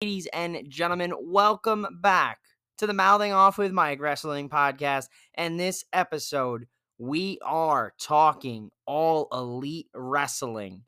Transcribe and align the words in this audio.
Ladies 0.00 0.28
and 0.32 0.64
gentlemen, 0.68 1.12
welcome 1.18 1.84
back 2.00 2.38
to 2.76 2.86
the 2.86 2.92
Mouthing 2.92 3.32
Off 3.32 3.58
with 3.58 3.72
Mike 3.72 4.00
Wrestling 4.00 4.48
Podcast. 4.48 5.08
And 5.34 5.58
this 5.58 5.84
episode, 5.92 6.68
we 6.98 7.40
are 7.42 7.94
talking 8.00 8.70
all 8.86 9.26
elite 9.32 9.88
wrestling, 9.92 10.84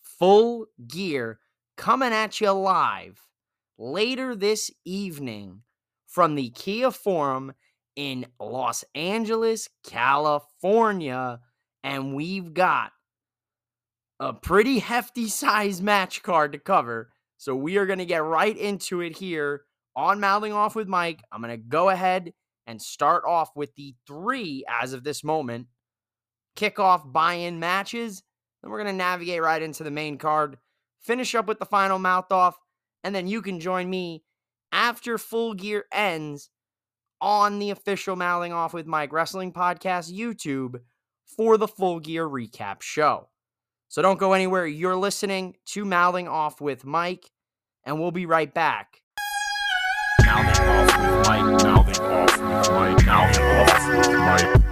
full 0.00 0.66
gear, 0.88 1.38
coming 1.76 2.12
at 2.12 2.40
you 2.40 2.50
live 2.50 3.20
later 3.78 4.34
this 4.34 4.72
evening 4.84 5.62
from 6.08 6.34
the 6.34 6.50
Kia 6.50 6.90
Forum 6.90 7.52
in 7.94 8.26
Los 8.40 8.84
Angeles, 8.96 9.68
California. 9.84 11.38
And 11.84 12.12
we've 12.12 12.52
got 12.52 12.90
a 14.18 14.32
pretty 14.32 14.80
hefty 14.80 15.28
size 15.28 15.80
match 15.80 16.24
card 16.24 16.50
to 16.50 16.58
cover. 16.58 17.11
So 17.42 17.56
we 17.56 17.76
are 17.76 17.86
going 17.86 17.98
to 17.98 18.06
get 18.06 18.22
right 18.22 18.56
into 18.56 19.00
it 19.00 19.16
here 19.16 19.62
on 19.96 20.20
Mouthing 20.20 20.52
Off 20.52 20.76
with 20.76 20.86
Mike. 20.86 21.24
I'm 21.32 21.42
going 21.42 21.50
to 21.50 21.56
go 21.56 21.88
ahead 21.88 22.32
and 22.68 22.80
start 22.80 23.24
off 23.26 23.50
with 23.56 23.74
the 23.74 23.96
three, 24.06 24.64
as 24.70 24.92
of 24.92 25.02
this 25.02 25.24
moment, 25.24 25.66
kickoff 26.56 27.12
buy 27.12 27.34
in 27.34 27.58
matches. 27.58 28.22
Then 28.62 28.70
we're 28.70 28.80
going 28.80 28.94
to 28.94 28.96
navigate 28.96 29.42
right 29.42 29.60
into 29.60 29.82
the 29.82 29.90
main 29.90 30.18
card, 30.18 30.56
finish 31.00 31.34
up 31.34 31.48
with 31.48 31.58
the 31.58 31.66
final 31.66 31.98
mouth 31.98 32.30
off, 32.30 32.56
and 33.02 33.12
then 33.12 33.26
you 33.26 33.42
can 33.42 33.58
join 33.58 33.90
me 33.90 34.22
after 34.70 35.18
Full 35.18 35.54
Gear 35.54 35.86
ends 35.92 36.48
on 37.20 37.58
the 37.58 37.70
official 37.70 38.14
Mouthing 38.14 38.52
Off 38.52 38.72
with 38.72 38.86
Mike 38.86 39.12
Wrestling 39.12 39.52
Podcast 39.52 40.16
YouTube 40.16 40.76
for 41.26 41.58
the 41.58 41.66
Full 41.66 41.98
Gear 41.98 42.28
recap 42.28 42.82
show. 42.82 43.30
So 43.88 44.00
don't 44.00 44.18
go 44.18 44.32
anywhere. 44.32 44.66
You're 44.66 44.96
listening 44.96 45.56
to 45.66 45.84
Mouthing 45.84 46.26
Off 46.26 46.62
with 46.62 46.86
Mike, 46.86 47.31
and 47.84 48.00
we'll 48.00 48.10
be 48.10 48.26
right 48.26 48.52
back. 48.52 49.02
Mouthing 50.24 50.68
off 50.68 50.98
with 50.98 51.28
Mike, 51.28 51.64
mouthing 51.64 52.00
off 52.00 52.38
with 52.38 52.70
Mike, 52.70 53.06
mouthing 53.06 53.44
off 53.44 53.88
with 53.88 54.08
Mike. 54.12 54.62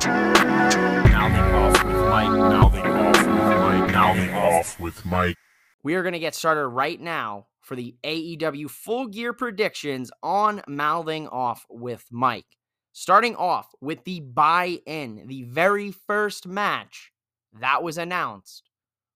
Mouthing 1.10 1.54
off 1.54 1.84
with 1.84 1.96
Mike, 1.96 2.30
mouthing 2.30 2.86
off 2.86 3.16
with 3.16 3.26
Mike, 3.26 3.92
mouthing 3.92 4.30
off 4.30 4.80
with 4.80 5.04
Mike. 5.04 5.36
We 5.82 5.94
are 5.94 6.02
going 6.02 6.12
to 6.12 6.18
get 6.18 6.34
started 6.34 6.68
right 6.68 7.00
now 7.00 7.46
for 7.60 7.76
the 7.76 7.96
AEW 8.04 8.70
full 8.70 9.06
gear 9.06 9.32
predictions 9.32 10.10
on 10.22 10.62
Mouthing 10.66 11.28
Off 11.28 11.66
with 11.68 12.06
Mike. 12.10 12.46
Starting 12.92 13.36
off 13.36 13.68
with 13.80 14.04
the 14.04 14.20
buy 14.20 14.78
in, 14.86 15.26
the 15.26 15.44
very 15.44 15.92
first 15.92 16.46
match 16.46 17.12
that 17.60 17.82
was 17.82 17.98
announced 17.98 18.68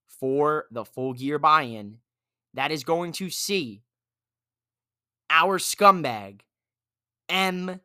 for 0.07 0.65
the 0.71 0.85
full 0.85 1.13
gear 1.13 1.37
buy 1.37 1.63
in 1.63 1.97
that 2.53 2.71
is 2.71 2.83
going 2.83 3.11
to 3.11 3.29
see 3.29 3.81
our 5.29 5.59
scumbag 5.59 6.41
MJF, 7.29 7.79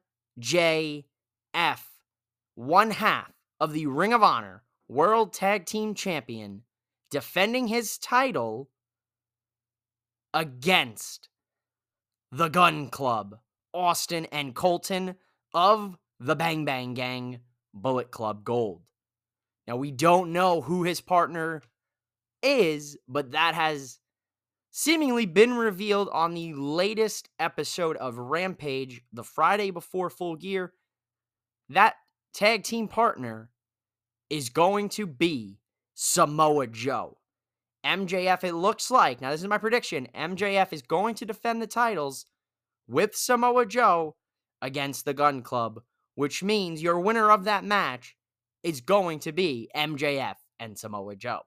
one 2.54 2.90
half 2.90 3.32
of 3.58 3.72
the 3.72 3.86
Ring 3.86 4.12
of 4.12 4.22
Honor 4.22 4.62
World 4.88 5.32
Tag 5.32 5.66
Team 5.66 5.94
Champion, 5.94 6.62
defending 7.10 7.68
his 7.68 7.98
title 7.98 8.70
against 10.34 11.28
the 12.32 12.48
Gun 12.48 12.88
Club, 12.88 13.38
Austin 13.72 14.26
and 14.32 14.54
Colton 14.54 15.14
of 15.54 15.96
the 16.18 16.36
Bang 16.36 16.64
Bang 16.64 16.94
Gang, 16.94 17.40
Bullet 17.72 18.10
Club 18.10 18.44
Gold. 18.44 18.82
Now, 19.66 19.76
we 19.76 19.92
don't 19.92 20.32
know 20.32 20.60
who 20.60 20.82
his 20.82 21.00
partner 21.00 21.62
is, 22.42 22.96
but 23.06 23.30
that 23.32 23.54
has 23.54 23.99
seemingly 24.70 25.26
been 25.26 25.54
revealed 25.54 26.08
on 26.12 26.34
the 26.34 26.54
latest 26.54 27.28
episode 27.38 27.96
of 27.96 28.18
Rampage, 28.18 29.02
the 29.12 29.24
Friday 29.24 29.70
before 29.70 30.10
Full 30.10 30.36
Gear. 30.36 30.72
That 31.68 31.94
tag 32.32 32.62
team 32.62 32.88
partner 32.88 33.50
is 34.28 34.48
going 34.48 34.88
to 34.90 35.06
be 35.06 35.58
Samoa 35.94 36.66
Joe. 36.68 37.18
MJF, 37.84 38.44
it 38.44 38.54
looks 38.54 38.90
like, 38.90 39.20
now 39.20 39.30
this 39.30 39.40
is 39.40 39.48
my 39.48 39.58
prediction 39.58 40.08
MJF 40.14 40.72
is 40.72 40.82
going 40.82 41.14
to 41.16 41.24
defend 41.24 41.60
the 41.60 41.66
titles 41.66 42.26
with 42.86 43.16
Samoa 43.16 43.66
Joe 43.66 44.16
against 44.60 45.04
the 45.04 45.14
Gun 45.14 45.42
Club, 45.42 45.80
which 46.14 46.42
means 46.42 46.82
your 46.82 47.00
winner 47.00 47.30
of 47.30 47.44
that 47.44 47.64
match 47.64 48.16
is 48.62 48.80
going 48.80 49.18
to 49.20 49.32
be 49.32 49.70
MJF 49.74 50.34
and 50.58 50.78
Samoa 50.78 51.16
Joe. 51.16 51.40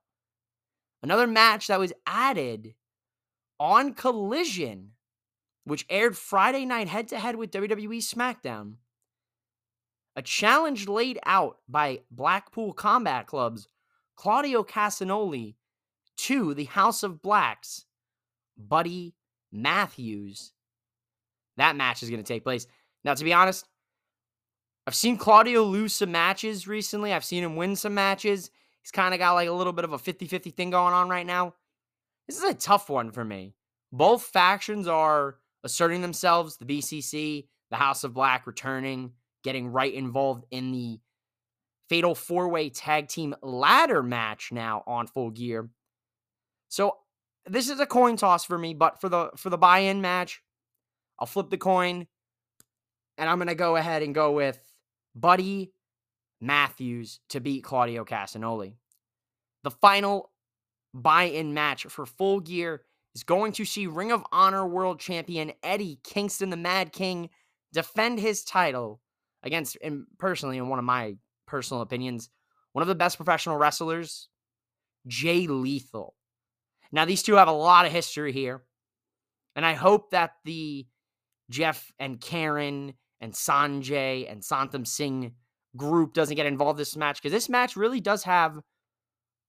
Another 1.03 1.27
match 1.27 1.67
that 1.67 1.79
was 1.79 1.93
added 2.07 2.73
on 3.63 3.93
Collision, 3.93 4.91
which 5.63 5.85
aired 5.89 6.17
Friday 6.17 6.65
night 6.65 6.89
head 6.89 7.07
to 7.07 7.17
head 7.17 7.37
with 7.37 7.49
WWE 7.51 7.99
SmackDown. 7.99 8.73
A 10.17 10.21
challenge 10.21 10.89
laid 10.89 11.17
out 11.25 11.59
by 11.69 12.01
Blackpool 12.11 12.73
Combat 12.73 13.25
Club's 13.25 13.69
Claudio 14.17 14.63
Castagnoli 14.63 15.55
to 16.17 16.53
the 16.53 16.65
House 16.65 17.03
of 17.03 17.21
Blacks, 17.21 17.85
Buddy 18.57 19.15
Matthews. 19.49 20.51
That 21.55 21.77
match 21.77 22.03
is 22.03 22.09
going 22.09 22.21
to 22.21 22.27
take 22.27 22.43
place. 22.43 22.67
Now, 23.05 23.13
to 23.13 23.23
be 23.23 23.31
honest, 23.31 23.65
I've 24.85 24.93
seen 24.93 25.15
Claudio 25.15 25.63
lose 25.63 25.93
some 25.93 26.11
matches 26.11 26.67
recently. 26.67 27.13
I've 27.13 27.23
seen 27.23 27.45
him 27.45 27.55
win 27.55 27.77
some 27.77 27.93
matches. 27.93 28.51
He's 28.81 28.91
kind 28.91 29.13
of 29.13 29.21
got 29.21 29.35
like 29.35 29.47
a 29.47 29.53
little 29.53 29.71
bit 29.71 29.85
of 29.85 29.93
a 29.93 29.97
50 29.97 30.27
50 30.27 30.49
thing 30.49 30.71
going 30.71 30.93
on 30.93 31.07
right 31.07 31.25
now. 31.25 31.53
This 32.27 32.37
is 32.37 32.43
a 32.43 32.53
tough 32.53 32.89
one 32.89 33.11
for 33.11 33.23
me. 33.23 33.55
Both 33.91 34.23
factions 34.23 34.87
are 34.87 35.35
asserting 35.63 36.01
themselves 36.01 36.57
the 36.57 36.65
BCC, 36.65 37.47
the 37.69 37.77
House 37.77 38.03
of 38.03 38.13
Black 38.13 38.47
returning, 38.47 39.11
getting 39.43 39.67
right 39.67 39.93
involved 39.93 40.45
in 40.51 40.71
the 40.71 40.99
fatal 41.89 42.15
four 42.15 42.49
way 42.49 42.69
tag 42.69 43.07
team 43.07 43.35
ladder 43.41 44.01
match 44.01 44.51
now 44.51 44.83
on 44.87 45.07
full 45.07 45.29
gear. 45.29 45.69
So 46.69 46.97
this 47.45 47.69
is 47.69 47.79
a 47.79 47.85
coin 47.85 48.15
toss 48.15 48.45
for 48.45 48.57
me, 48.57 48.73
but 48.73 48.99
for 49.01 49.09
the 49.09 49.29
for 49.37 49.49
the 49.49 49.57
buy-in 49.57 50.01
match, 50.01 50.41
I'll 51.19 51.27
flip 51.27 51.49
the 51.49 51.57
coin 51.57 52.07
and 53.17 53.29
I'm 53.29 53.37
gonna 53.37 53.55
go 53.55 53.75
ahead 53.75 54.01
and 54.01 54.15
go 54.15 54.31
with 54.31 54.59
Buddy 55.13 55.71
Matthews 56.41 57.19
to 57.29 57.39
beat 57.39 57.63
Claudio 57.63 58.05
Castagnoli. 58.05 58.75
The 59.63 59.71
final 59.71 60.31
buy 60.93 61.23
in 61.23 61.53
match 61.53 61.85
for 61.85 62.05
full 62.05 62.39
gear 62.39 62.81
is 63.15 63.23
going 63.23 63.51
to 63.53 63.65
see 63.65 63.87
Ring 63.87 64.11
of 64.11 64.23
Honor 64.31 64.65
World 64.65 64.99
Champion 64.99 65.53
Eddie 65.61 65.99
Kingston, 66.03 66.49
the 66.49 66.57
Mad 66.57 66.91
King, 66.91 67.29
defend 67.71 68.19
his 68.19 68.43
title 68.43 69.01
against, 69.43 69.77
and 69.83 70.05
personally, 70.17 70.57
in 70.57 70.69
one 70.69 70.79
of 70.79 70.85
my 70.85 71.15
personal 71.47 71.81
opinions, 71.81 72.29
one 72.71 72.81
of 72.81 72.87
the 72.87 72.95
best 72.95 73.17
professional 73.17 73.57
wrestlers, 73.57 74.29
Jay 75.07 75.47
Lethal. 75.47 76.15
Now, 76.91 77.05
these 77.05 77.23
two 77.23 77.35
have 77.35 77.47
a 77.47 77.51
lot 77.51 77.85
of 77.85 77.91
history 77.91 78.31
here, 78.31 78.63
and 79.55 79.65
I 79.65 79.73
hope 79.73 80.11
that 80.11 80.31
the 80.45 80.87
Jeff 81.49 81.91
and 81.99 82.19
Karen 82.19 82.93
and 83.19 83.33
Sonjay 83.33 84.31
and 84.31 84.41
Satnam 84.41 84.87
Singh 84.87 85.33
group 85.75 86.13
doesn't 86.13 86.35
get 86.35 86.45
involved 86.45 86.77
in 86.77 86.81
this 86.81 86.95
match 86.95 87.21
because 87.21 87.31
this 87.31 87.49
match 87.49 87.75
really 87.75 87.99
does 87.99 88.23
have 88.23 88.59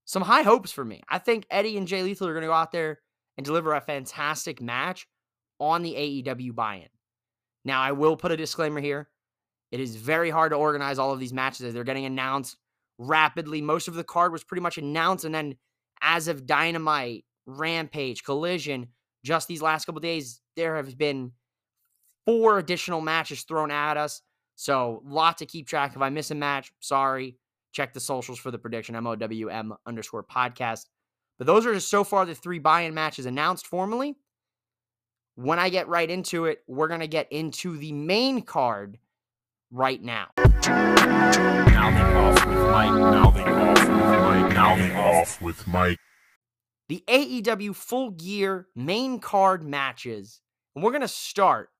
some 0.05 0.23
high 0.23 0.43
hopes 0.43 0.71
for 0.71 0.85
me. 0.85 1.03
I 1.09 1.19
think 1.19 1.47
Eddie 1.51 1.77
and 1.77 1.89
Jay 1.89 2.03
Lethal 2.03 2.29
are 2.29 2.33
going 2.33 2.43
to 2.43 2.49
go 2.49 2.53
out 2.53 2.73
there 2.73 3.01
and 3.37 3.45
deliver 3.45 3.73
a 3.75 3.81
fantastic 3.81 4.61
match 4.61 5.07
on 5.59 5.83
the 5.83 5.95
AEW 5.95 6.55
buy 6.55 6.77
in. 6.77 6.89
Now, 7.65 7.81
I 7.81 7.93
will 7.93 8.17
put 8.17 8.33
a 8.33 8.37
disclaimer 8.37 8.81
here. 8.81 9.09
It 9.73 9.81
is 9.81 9.97
very 9.97 10.31
hard 10.31 10.53
to 10.53 10.57
organize 10.57 10.99
all 10.99 11.13
of 11.13 11.21
these 11.21 11.33
matches 11.33 11.67
as 11.67 11.75
they're 11.75 11.85
getting 11.85 12.05
announced 12.05 12.57
rapidly. 12.99 13.61
Most 13.61 13.89
of 13.89 13.95
the 13.95 14.05
card 14.05 14.33
was 14.33 14.45
pretty 14.45 14.61
much 14.61 14.79
announced, 14.79 15.25
and 15.25 15.35
then 15.35 15.57
as 16.03 16.29
of 16.29 16.47
Dynamite, 16.47 17.25
Rampage, 17.47 18.23
Collision, 18.25 18.89
just 19.25 19.49
these 19.49 19.63
last 19.63 19.87
couple 19.87 20.01
days, 20.01 20.41
there 20.55 20.77
have 20.77 20.97
been 20.97 21.33
four 22.27 22.59
additional 22.59 23.01
matches 23.01 23.43
thrown 23.43 23.71
at 23.71 23.97
us. 23.97 24.23
So, 24.55 25.03
lot 25.05 25.39
to 25.39 25.47
keep 25.47 25.67
track. 25.67 25.91
Of. 25.91 25.97
If 25.97 26.03
I 26.03 26.11
miss 26.11 26.31
a 26.31 26.35
match, 26.35 26.73
sorry. 26.81 27.39
Check 27.75 27.93
the 27.93 27.99
socials 27.99 28.39
for 28.39 28.53
the 28.53 28.59
prediction, 28.59 28.95
MOWM 28.95 29.77
underscore 29.85 30.23
podcast. 30.23 30.87
But 31.39 31.49
those 31.49 31.67
are 31.67 31.75
just 31.75 31.91
so 31.91 32.05
far 32.05 32.25
the 32.25 32.33
three 32.33 32.61
buy 32.61 32.83
in 32.83 32.95
matches 32.95 33.27
announced 33.27 33.67
formally. 33.67 34.15
When 35.35 35.59
I 35.59 35.71
get 35.71 35.89
right 35.89 36.09
into 36.09 36.45
it, 36.45 36.61
we're 36.69 36.87
going 36.87 37.01
to 37.01 37.09
get 37.09 37.33
into 37.33 37.77
the 37.77 37.91
main 37.91 38.43
card 38.43 39.01
right 39.73 40.01
now. 40.01 40.29
Off 40.39 42.47
with 42.47 42.71
Mike, 42.71 42.93
mouthing 42.93 43.49
off 43.49 43.81
with 43.81 43.89
Mike, 43.89 44.55
mouthing 44.55 44.97
off 44.97 45.43
with 45.43 45.67
Mike. 45.67 45.99
The 46.89 47.03
AEW 47.09 47.75
full 47.75 48.13
gear 48.13 48.69
main 48.77 49.19
card 49.19 49.65
matches. 49.65 50.41
And 50.77 50.85
we're 50.85 50.93
going 50.93 51.01
to 51.01 51.09
start 51.09 51.71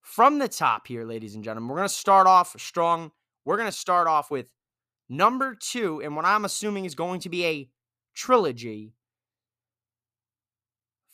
from 0.00 0.38
the 0.38 0.46
top 0.46 0.86
here, 0.86 1.04
ladies 1.04 1.34
and 1.34 1.42
gentlemen. 1.42 1.70
We're 1.70 1.78
going 1.78 1.88
to 1.88 1.94
start 1.94 2.28
off 2.28 2.54
strong. 2.60 3.10
We're 3.44 3.56
going 3.56 3.68
to 3.68 3.76
start 3.76 4.06
off 4.06 4.30
with 4.30 4.46
number 5.08 5.54
two, 5.54 6.00
and 6.02 6.16
what 6.16 6.24
I'm 6.24 6.44
assuming 6.44 6.84
is 6.84 6.94
going 6.94 7.20
to 7.20 7.28
be 7.28 7.44
a 7.44 7.68
trilogy 8.14 8.94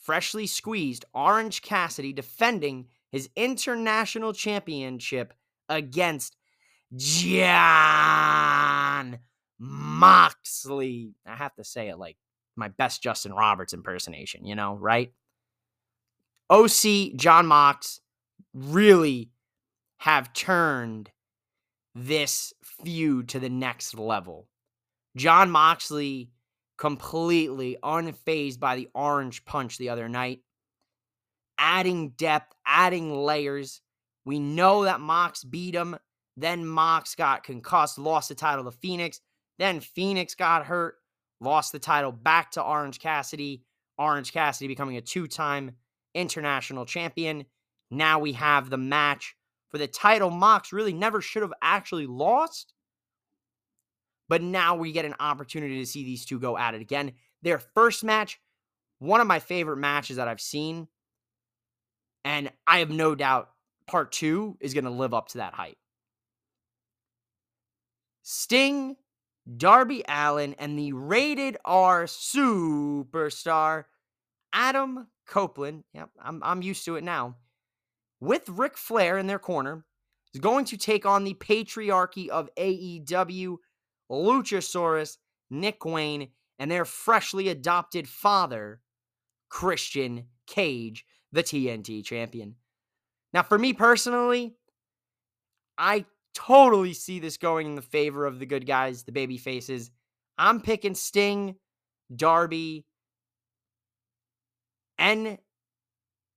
freshly 0.01 0.47
squeezed 0.47 1.05
Orange 1.13 1.61
Cassidy 1.61 2.11
defending 2.11 2.87
his 3.11 3.29
international 3.35 4.33
championship 4.33 5.33
against 5.69 6.35
Jon 6.95 7.49
Moxley. 9.59 11.13
I 11.25 11.35
have 11.35 11.53
to 11.55 11.63
say 11.63 11.89
it 11.89 11.99
like 11.99 12.17
my 12.55 12.67
best 12.67 13.01
Justin 13.03 13.33
Roberts 13.33 13.73
impersonation, 13.73 14.45
you 14.45 14.55
know, 14.55 14.75
right? 14.75 15.13
OC, 16.49 17.15
Jon 17.15 17.45
Mox 17.45 18.01
really 18.53 19.29
have 19.97 20.33
turned 20.33 21.11
this 21.95 22.53
feud 22.63 23.29
to 23.29 23.39
the 23.39 23.49
next 23.49 23.97
level. 23.97 24.47
Jon 25.15 25.51
Moxley 25.51 26.31
completely 26.77 27.77
unfazed 27.83 28.59
by 28.59 28.75
the 28.75 28.89
orange 28.95 29.45
punch 29.45 29.77
the 29.77 29.89
other 29.89 30.09
night, 30.09 30.39
adding 31.57 32.09
depth, 32.11 32.53
adding 32.65 33.13
layers. 33.13 33.81
We 34.25 34.39
know 34.39 34.83
that 34.85 34.99
Mox 34.99 35.43
beat 35.43 35.75
him. 35.75 35.97
Then 36.37 36.65
Mox 36.65 37.15
got 37.15 37.43
concussed, 37.43 37.99
lost 37.99 38.29
the 38.29 38.35
title 38.35 38.63
to 38.63 38.71
Fenix. 38.71 39.19
Then 39.59 39.79
Fenix 39.79 40.33
got 40.33 40.65
hurt, 40.65 40.95
lost 41.39 41.71
the 41.71 41.79
title 41.79 42.11
back 42.11 42.51
to 42.51 42.63
Orange 42.63 42.99
Cassidy. 42.99 43.63
Orange 43.97 44.31
Cassidy 44.31 44.67
becoming 44.67 44.97
a 44.97 45.01
two 45.01 45.27
time 45.27 45.73
international 46.15 46.85
champion. 46.85 47.45
Now 47.91 48.19
we 48.19 48.33
have 48.33 48.69
the 48.69 48.77
match 48.77 49.35
for 49.71 49.77
the 49.77 49.87
title 49.87 50.29
Mox 50.29 50.73
really 50.73 50.93
never 50.93 51.21
should 51.21 51.41
have 51.41 51.53
actually 51.61 52.05
lost. 52.05 52.73
But 54.27 54.41
now 54.41 54.75
we 54.75 54.91
get 54.91 55.05
an 55.05 55.15
opportunity 55.19 55.79
to 55.79 55.85
see 55.85 56.03
these 56.03 56.25
two 56.25 56.39
go 56.39 56.57
at 56.57 56.73
it 56.73 56.81
again. 56.81 57.13
Their 57.41 57.59
first 57.59 58.03
match, 58.03 58.39
one 58.99 59.21
of 59.21 59.27
my 59.27 59.39
favorite 59.39 59.77
matches 59.77 60.17
that 60.17 60.27
I've 60.27 60.41
seen. 60.41 60.87
And 62.23 62.51
I 62.67 62.79
have 62.79 62.91
no 62.91 63.15
doubt 63.15 63.49
part 63.87 64.11
two 64.11 64.57
is 64.59 64.73
going 64.73 64.83
to 64.83 64.91
live 64.91 65.13
up 65.13 65.29
to 65.29 65.39
that 65.39 65.53
hype. 65.53 65.77
Sting, 68.21 68.95
Darby 69.57 70.03
Allin, 70.07 70.53
and 70.59 70.77
the 70.77 70.93
rated 70.93 71.57
R 71.65 72.05
superstar 72.05 73.85
Adam 74.53 75.07
Copeland. 75.25 75.83
Yep, 75.93 76.09
I'm, 76.21 76.43
I'm 76.43 76.61
used 76.61 76.85
to 76.85 76.95
it 76.95 77.03
now 77.03 77.35
with 78.21 78.47
Ric 78.47 78.77
Flair 78.77 79.17
in 79.17 79.27
their 79.27 79.39
corner, 79.39 79.83
is 80.33 80.39
going 80.39 80.63
to 80.65 80.77
take 80.77 81.05
on 81.05 81.25
the 81.25 81.33
patriarchy 81.33 82.29
of 82.29 82.49
AEW, 82.55 83.57
Luchasaurus, 84.09 85.17
Nick 85.49 85.83
Wayne, 85.83 86.29
and 86.57 86.71
their 86.71 86.85
freshly 86.85 87.49
adopted 87.49 88.07
father, 88.07 88.79
Christian 89.49 90.27
Cage, 90.47 91.05
the 91.31 91.43
TNT 91.43 92.05
champion. 92.05 92.55
Now, 93.33 93.43
for 93.43 93.57
me 93.57 93.73
personally, 93.73 94.55
I 95.77 96.05
totally 96.33 96.93
see 96.93 97.19
this 97.19 97.37
going 97.37 97.67
in 97.67 97.75
the 97.75 97.81
favor 97.81 98.25
of 98.25 98.39
the 98.39 98.45
good 98.45 98.67
guys, 98.67 99.03
the 99.03 99.11
baby 99.11 99.37
faces. 99.37 99.89
I'm 100.37 100.61
picking 100.61 100.95
Sting, 100.95 101.55
Darby, 102.15 102.85
and 104.97 105.37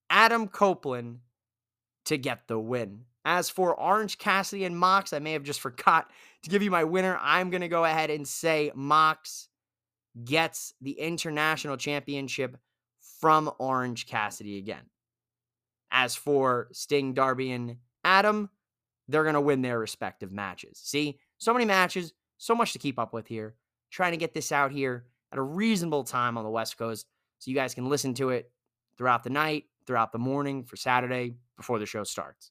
Adam 0.09 0.49
Copeland 0.49 1.19
to 2.07 2.19
get 2.19 2.47
the 2.49 2.59
win. 2.59 3.05
As 3.25 3.49
for 3.49 3.79
Orange 3.79 4.19
Cassidy 4.19 4.65
and 4.65 4.79
Mox, 4.79 5.13
I 5.13 5.19
may 5.19 5.33
have 5.33 5.45
just 5.45 5.61
forgot 5.61 6.11
to 6.43 6.51
give 6.51 6.63
you 6.63 6.71
my 6.71 6.85
winner. 6.85 7.19
I'm 7.21 7.51
going 7.51 7.63
to 7.63 7.69
go 7.69 7.85
ahead 7.85 8.11
and 8.11 8.29
say 8.29 8.71
Mox 8.75 9.49
gets 10.25 10.75
the 10.81 10.93
international 10.93 11.77
championship 11.77 12.59
from 13.21 13.51
Orange 13.59 14.07
Cassidy 14.07 14.59
again. 14.59 14.83
As 15.91 16.15
for 16.15 16.69
Sting, 16.73 17.15
Darby, 17.15 17.53
and 17.53 17.77
Adam, 18.05 18.51
they're 19.09 19.23
going 19.23 19.35
to 19.35 19.41
win 19.41 19.63
their 19.63 19.79
respective 19.79 20.33
matches. 20.33 20.79
See, 20.83 21.19
so 21.39 21.53
many 21.53 21.65
matches, 21.65 22.13
so 22.37 22.55
much 22.55 22.73
to 22.75 22.79
keep 22.79 22.99
up 22.99 23.13
with 23.13 23.27
here. 23.27 23.55
Trying 23.91 24.13
to 24.13 24.19
get 24.19 24.35
this 24.35 24.53
out 24.53 24.73
here 24.73 25.07
at 25.33 25.39
a 25.39 25.43
reasonable 25.43 26.05
time 26.05 26.37
on 26.37 26.45
the 26.45 26.51
West 26.51 26.77
Coast 26.77 27.07
so 27.39 27.51
you 27.51 27.55
guys 27.55 27.75
can 27.75 27.89
listen 27.89 28.15
to 28.15 28.31
it 28.31 28.51
throughout 28.99 29.23
the 29.23 29.31
night, 29.31 29.65
throughout 29.87 30.13
the 30.13 30.19
morning 30.19 30.65
for 30.65 30.77
Saturday, 30.77 31.35
before 31.57 31.79
the 31.79 31.87
show 31.87 32.05
starts. 32.05 32.51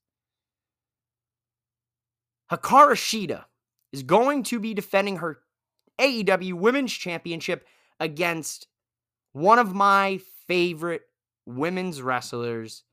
Hikaru 2.52 2.94
Shida 2.94 3.46
is 3.92 4.04
going 4.04 4.44
to 4.44 4.60
be 4.60 4.74
defending 4.74 5.18
her 5.18 5.40
AEW 6.00 6.54
Women's 6.54 6.94
Championship 6.94 7.66
against 8.00 8.68
one 9.34 9.60
of 9.60 9.74
my 9.74 10.20
favorite 10.48 11.02
women's 11.46 12.02
wrestlers, 12.02 12.84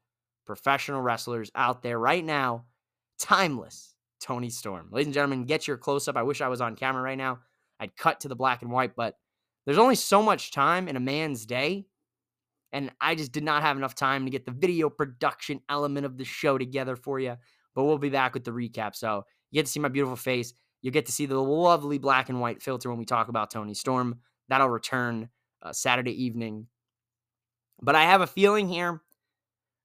professional 0.46 1.00
wrestlers 1.00 1.50
out 1.54 1.82
there 1.82 1.98
right 1.98 2.24
now, 2.24 2.64
timeless 3.18 3.94
Toni 4.20 4.50
Storm. 4.50 4.88
Ladies 4.90 5.08
and 5.08 5.14
gentlemen, 5.14 5.44
get 5.44 5.66
your 5.66 5.76
close 5.76 6.08
up. 6.08 6.16
I 6.16 6.22
wish 6.22 6.40
I 6.40 6.48
was 6.48 6.60
on 6.60 6.76
camera 6.76 7.02
right 7.02 7.18
now. 7.18 7.40
I'd 7.78 7.96
cut 7.96 8.20
to 8.20 8.28
the 8.28 8.36
black 8.36 8.62
and 8.62 8.70
white, 8.70 8.94
but 8.94 9.16
there's 9.64 9.78
only 9.78 9.94
so 9.94 10.22
much 10.22 10.52
time 10.52 10.88
in 10.88 10.96
a 10.96 11.00
man's 11.00 11.46
day 11.46 11.86
and 12.72 12.90
I 13.00 13.14
just 13.14 13.32
did 13.32 13.44
not 13.44 13.62
have 13.62 13.76
enough 13.76 13.94
time 13.94 14.24
to 14.24 14.30
get 14.30 14.46
the 14.46 14.52
video 14.52 14.90
production 14.90 15.60
element 15.68 16.06
of 16.06 16.16
the 16.16 16.24
show 16.24 16.58
together 16.58 16.96
for 16.96 17.18
you. 17.18 17.36
But 17.74 17.84
we'll 17.84 17.98
be 17.98 18.10
back 18.10 18.34
with 18.34 18.44
the 18.44 18.50
recap. 18.50 18.94
So 18.94 19.24
you 19.50 19.58
get 19.58 19.66
to 19.66 19.72
see 19.72 19.80
my 19.80 19.88
beautiful 19.88 20.16
face. 20.16 20.52
You 20.82 20.90
get 20.90 21.06
to 21.06 21.12
see 21.12 21.26
the 21.26 21.40
lovely 21.40 21.98
black 21.98 22.28
and 22.28 22.40
white 22.40 22.62
filter 22.62 22.88
when 22.88 22.98
we 22.98 23.04
talk 23.04 23.28
about 23.28 23.50
Toni 23.50 23.74
Storm. 23.74 24.20
That'll 24.48 24.68
return 24.68 25.28
uh, 25.62 25.72
Saturday 25.72 26.24
evening. 26.24 26.66
But 27.82 27.94
I 27.94 28.04
have 28.04 28.20
a 28.20 28.26
feeling 28.26 28.68
here 28.68 29.02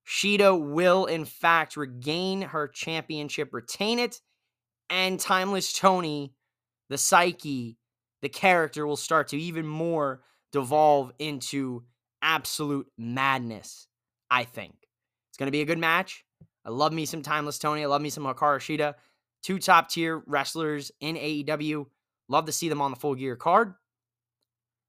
Shida 0.06 0.58
will, 0.58 1.06
in 1.06 1.24
fact, 1.24 1.76
regain 1.76 2.42
her 2.42 2.68
championship, 2.68 3.52
retain 3.52 3.98
it, 3.98 4.20
and 4.88 5.18
Timeless 5.18 5.72
Toni, 5.72 6.32
the 6.88 6.98
psyche, 6.98 7.76
the 8.22 8.28
character 8.28 8.86
will 8.86 8.96
start 8.96 9.28
to 9.28 9.36
even 9.36 9.66
more 9.66 10.22
devolve 10.52 11.12
into 11.18 11.82
absolute 12.22 12.86
madness, 12.98 13.88
I 14.30 14.44
think. 14.44 14.74
It's 15.30 15.38
going 15.38 15.48
to 15.48 15.52
be 15.52 15.60
a 15.60 15.66
good 15.66 15.78
match. 15.78 16.24
I 16.64 16.70
love 16.70 16.92
me 16.92 17.06
some 17.06 17.22
Timeless 17.22 17.58
Toni. 17.58 17.82
I 17.82 17.86
love 17.86 18.02
me 18.02 18.10
some 18.10 18.24
Hikaru 18.24 18.58
Shida. 18.58 18.94
Two 19.42 19.58
top 19.58 19.88
tier 19.88 20.22
wrestlers 20.26 20.90
in 21.00 21.16
AEW. 21.16 21.86
Love 22.28 22.46
to 22.46 22.52
see 22.52 22.68
them 22.68 22.82
on 22.82 22.90
the 22.90 22.96
full 22.96 23.14
gear 23.14 23.36
card. 23.36 23.74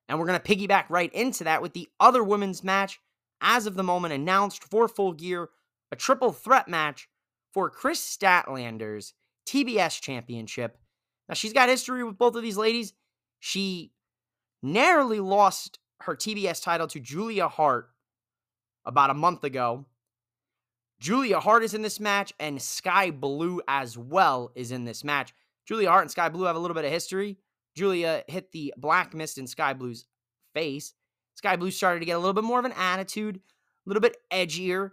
And 0.10 0.18
we're 0.18 0.26
going 0.26 0.40
to 0.40 0.56
piggyback 0.56 0.86
right 0.90 1.14
into 1.14 1.44
that 1.44 1.62
with 1.62 1.74
the 1.74 1.90
other 2.00 2.24
women's 2.24 2.64
match, 2.64 3.00
as 3.42 3.68
of 3.68 3.76
the 3.76 3.84
moment 3.84 4.14
announced 4.14 4.64
for 4.64 4.88
full 4.88 5.14
gear, 5.14 5.50
a 5.92 5.96
triple 5.96 6.32
threat 6.32 6.68
match 6.68 7.08
for 7.54 7.70
Kris 7.70 8.00
Statlander's 8.00 9.14
TBS 9.48 10.02
championship. 10.02 10.78
Now, 11.28 11.36
she's 11.36 11.54
got 11.54 11.70
history 11.70 12.04
with 12.04 12.18
both 12.18 12.36
of 12.36 12.42
these 12.42 12.58
ladies. 12.58 12.94
She 13.40 13.92
narrowly 14.64 15.20
lost 15.20 15.80
her 16.02 16.16
TBS 16.16 16.62
title 16.62 16.88
to 16.88 17.00
Julia 17.00 17.48
Hart 17.48 17.90
about 18.86 19.10
a 19.10 19.16
month 19.16 19.44
ago. 19.44 19.86
Julia 21.00 21.40
Hart 21.40 21.64
is 21.64 21.74
in 21.74 21.82
this 21.82 22.00
match, 22.00 22.34
and 22.40 22.62
Skye 22.62 23.12
Blue 23.12 23.62
as 23.68 23.98
well 23.98 24.52
is 24.56 24.72
in 24.72 24.86
this 24.86 25.04
match. 25.04 25.34
Julia 25.66 25.90
Hart 25.90 26.04
and 26.04 26.12
Skye 26.12 26.30
Blue 26.30 26.46
have 26.46 26.56
a 26.56 26.60
little 26.60 26.76
bit 26.76 26.86
of 26.86 26.92
history. 26.92 27.38
Julia 27.76 28.24
hit 28.28 28.52
the 28.52 28.74
black 28.78 29.14
mist 29.14 29.38
in 29.38 29.46
Skye 29.46 29.74
Blue's 29.74 30.06
face. 30.54 30.94
Skye 31.36 31.56
Blue 31.56 31.70
started 31.70 32.00
to 32.00 32.06
get 32.06 32.16
a 32.16 32.20
little 32.20 32.34
bit 32.34 32.44
more 32.44 32.58
of 32.58 32.66
an 32.66 32.74
attitude, 32.74 33.38
a 33.38 33.40
little 33.86 34.02
bit 34.02 34.18
edgier. 34.32 34.92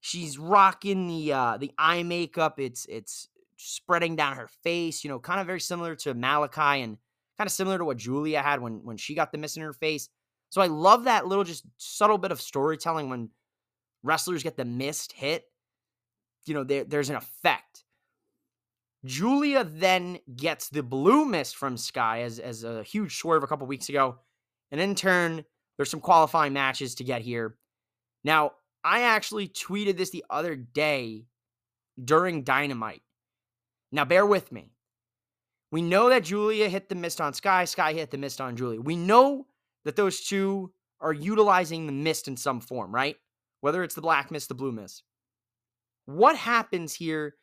She's 0.00 0.38
rocking 0.38 1.08
the 1.08 1.32
uh, 1.32 1.56
the 1.56 1.72
eye 1.76 2.04
makeup. 2.04 2.60
It's 2.60 2.86
it's 2.88 3.28
spreading 3.56 4.14
down 4.14 4.36
her 4.36 4.48
face. 4.62 5.02
You 5.02 5.10
know, 5.10 5.18
kind 5.18 5.40
of 5.40 5.46
very 5.46 5.60
similar 5.60 5.96
to 5.96 6.14
Malachi 6.14 6.82
and 6.82 6.96
kind 7.36 7.48
of 7.48 7.52
similar 7.52 7.78
to 7.78 7.84
what 7.84 7.96
Julia 7.96 8.40
had 8.40 8.60
when 8.60 8.84
when 8.84 8.96
she 8.96 9.14
got 9.14 9.32
the 9.32 9.38
mist 9.38 9.56
in 9.56 9.64
her 9.64 9.72
face. 9.72 10.08
So 10.50 10.60
I 10.60 10.66
love 10.66 11.04
that 11.04 11.26
little 11.26 11.44
just 11.44 11.64
subtle 11.78 12.18
bit 12.18 12.32
of 12.32 12.40
storytelling 12.40 13.08
when 13.08 13.30
wrestlers 14.02 14.42
get 14.42 14.56
the 14.56 14.64
mist 14.64 15.12
hit. 15.12 15.44
You 16.46 16.54
know, 16.54 16.64
there, 16.64 16.84
there's 16.84 17.10
an 17.10 17.16
effect. 17.16 17.84
Julia 19.04 19.64
then 19.64 20.18
gets 20.36 20.68
the 20.68 20.82
blue 20.82 21.24
mist 21.24 21.56
from 21.56 21.76
Skye 21.76 22.22
as, 22.22 22.38
as 22.38 22.64
a 22.64 22.82
huge 22.82 23.16
swerve 23.16 23.42
a 23.42 23.46
couple 23.46 23.66
weeks 23.66 23.88
ago. 23.88 24.18
And 24.70 24.80
in 24.80 24.94
turn, 24.94 25.44
there's 25.76 25.90
some 25.90 26.00
qualifying 26.00 26.52
matches 26.52 26.96
to 26.96 27.04
get 27.04 27.22
here. 27.22 27.56
Now, 28.24 28.52
I 28.84 29.02
actually 29.02 29.48
tweeted 29.48 29.96
this 29.96 30.10
the 30.10 30.24
other 30.28 30.56
day 30.56 31.26
during 32.02 32.44
Dynamite. 32.44 33.02
Now, 33.92 34.04
bear 34.04 34.26
with 34.26 34.52
me. 34.52 34.72
We 35.72 35.82
know 35.82 36.08
that 36.08 36.24
Julia 36.24 36.68
hit 36.68 36.88
the 36.88 36.94
mist 36.94 37.20
on 37.20 37.32
Skye, 37.32 37.64
Skye 37.64 37.92
hit 37.92 38.10
the 38.10 38.18
mist 38.18 38.40
on 38.40 38.56
Julia. 38.56 38.80
We 38.80 38.96
know 38.96 39.46
that 39.84 39.96
those 39.96 40.20
two 40.20 40.72
are 41.00 41.12
utilizing 41.12 41.86
the 41.86 41.92
mist 41.92 42.28
in 42.28 42.36
some 42.36 42.60
form, 42.60 42.94
right? 42.94 43.16
Whether 43.60 43.82
it's 43.82 43.94
the 43.94 44.02
black 44.02 44.30
mist, 44.30 44.48
the 44.48 44.54
blue 44.54 44.72
mist. 44.72 45.02
What 46.06 46.36
happens 46.36 46.94
here? 46.94 47.34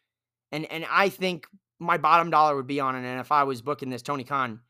And 0.51 0.65
and 0.72 0.86
I 0.89 1.10
think 1.10 1.48
my 1.79 1.98
bottom 1.98 2.29
dollar 2.29 2.56
would 2.56 2.67
be 2.67 2.79
on 2.79 2.96
it. 2.96 3.06
And 3.06 3.20
if 3.20 3.32
I 3.32 3.44
was 3.44 3.62
booking 3.62 3.89
this, 3.89 4.01
Tony 4.01 4.24
Khan, 4.24 4.62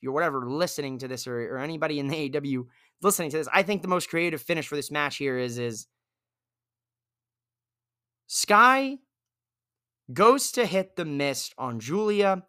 you're 0.00 0.12
whatever 0.12 0.48
listening 0.48 0.98
to 0.98 1.08
this 1.08 1.26
or, 1.26 1.54
or 1.54 1.58
anybody 1.58 1.98
in 1.98 2.08
the 2.08 2.36
AW 2.36 2.64
listening 3.02 3.30
to 3.30 3.38
this, 3.38 3.48
I 3.52 3.62
think 3.62 3.82
the 3.82 3.88
most 3.88 4.08
creative 4.08 4.40
finish 4.40 4.66
for 4.66 4.76
this 4.76 4.90
match 4.90 5.16
here 5.16 5.38
is 5.38 5.58
is 5.58 5.86
Skye 8.26 8.98
goes 10.12 10.52
to 10.52 10.66
hit 10.66 10.96
the 10.96 11.04
mist 11.04 11.54
on 11.58 11.80
Julia. 11.80 12.44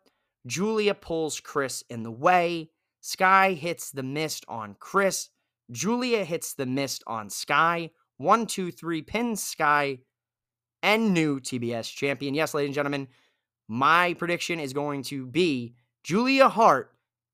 Julia 0.45 0.93
pulls 0.93 1.39
Kris 1.39 1.83
in 1.89 2.03
the 2.03 2.11
way. 2.11 2.69
Skye 3.05 3.51
hits 3.51 3.91
the 3.91 4.01
mist 4.01 4.45
on 4.47 4.77
Kris. 4.79 5.29
Julia 5.69 6.23
hits 6.23 6.53
the 6.53 6.65
mist 6.65 7.03
on 7.05 7.29
Skye. 7.29 7.89
One, 8.15 8.45
two, 8.47 8.71
three, 8.71 9.01
pins 9.01 9.43
Skye 9.43 9.99
and 10.81 11.13
new 11.13 11.41
TBS 11.41 11.93
champion. 11.93 12.33
Yes, 12.33 12.53
ladies 12.53 12.69
and 12.69 12.75
gentlemen, 12.75 13.09
my 13.67 14.13
prediction 14.13 14.57
is 14.57 14.71
going 14.71 15.03
to 15.03 15.25
be 15.25 15.75
Julia 16.05 16.47
Hart 16.47 16.93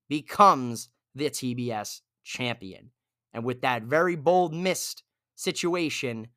becomes 0.10 0.90
the 1.14 1.30
TBS 1.30 2.02
champion. 2.24 2.90
And 3.32 3.44
with 3.44 3.62
that 3.62 3.84
very 3.84 4.16
bold 4.16 4.56
mist 4.56 5.04
situation, 5.36 6.30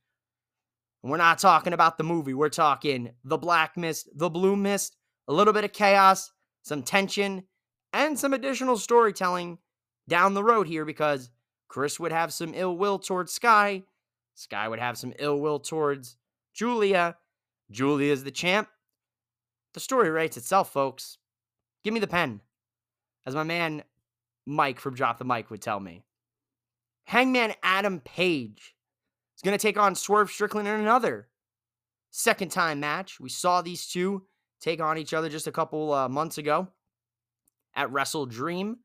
we're 1.03 1.17
not 1.17 1.39
talking 1.39 1.73
about 1.73 1.97
the 1.97 2.05
movie. 2.05 2.35
We're 2.35 2.51
talking 2.51 3.13
the 3.25 3.39
black 3.39 3.79
mist, 3.79 4.11
the 4.15 4.29
blue 4.29 4.57
mist, 4.57 4.95
a 5.27 5.33
little 5.33 5.55
bit 5.55 5.65
of 5.65 5.73
chaos, 5.73 6.33
some 6.63 6.83
tension, 6.83 7.45
and 7.93 8.19
some 8.19 8.33
additional 8.33 8.77
storytelling 8.77 9.59
down 10.09 10.35
the 10.35 10.45
road 10.45 10.67
here 10.67 10.85
because 10.85 11.31
Kris 11.69 12.01
would 12.01 12.13
have 12.13 12.33
some 12.33 12.55
ill 12.55 12.77
will 12.77 12.99
towards 12.99 13.33
Skye. 13.33 13.85
Skye 14.35 14.69
would 14.69 14.79
have 14.79 14.99
some 14.99 15.13
ill 15.19 15.41
will 15.41 15.59
towards 15.59 16.17
Julia. 16.55 17.17
Julia's 17.71 18.25
the 18.25 18.31
champ. 18.31 18.69
The 19.75 19.81
story 19.81 20.11
writes 20.11 20.37
itself, 20.37 20.73
folks. 20.73 21.19
Give 21.85 21.95
me 21.95 22.01
the 22.01 22.07
pen. 22.07 22.41
As 23.25 23.35
my 23.35 23.43
man 23.43 23.83
Mike 24.47 24.81
from 24.81 24.95
Drop 24.95 25.19
the 25.19 25.25
Mic 25.25 25.51
would 25.51 25.63
tell 25.63 25.81
me. 25.81 26.05
Hangman 27.05 27.55
Adam 27.63 28.01
Page 28.01 28.75
is 29.37 29.43
going 29.43 29.57
to 29.57 29.63
take 29.63 29.79
on 29.79 29.95
Swerve 29.95 30.31
Strickland 30.31 30.69
in 30.69 30.81
another 30.81 31.29
second 32.11 32.51
time 32.51 32.81
match. 32.81 33.19
We 33.21 33.29
saw 33.29 33.63
these 33.63 33.87
two 33.87 34.25
take 34.61 34.81
on 34.81 34.99
each 34.99 35.15
other 35.15 35.29
just 35.29 35.47
a 35.47 35.53
couple 35.53 35.93
uh, 35.93 36.09
months 36.09 36.39
ago 36.39 36.69
at 37.75 37.91
Wrestle 37.91 38.27
Dream. 38.27 38.79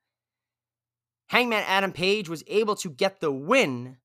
Hangman 1.27 1.63
Adam 1.67 1.91
Page 1.91 2.29
was 2.29 2.43
able 2.47 2.75
to 2.77 2.89
get 2.89 3.19
the 3.19 3.31
win 3.31 3.97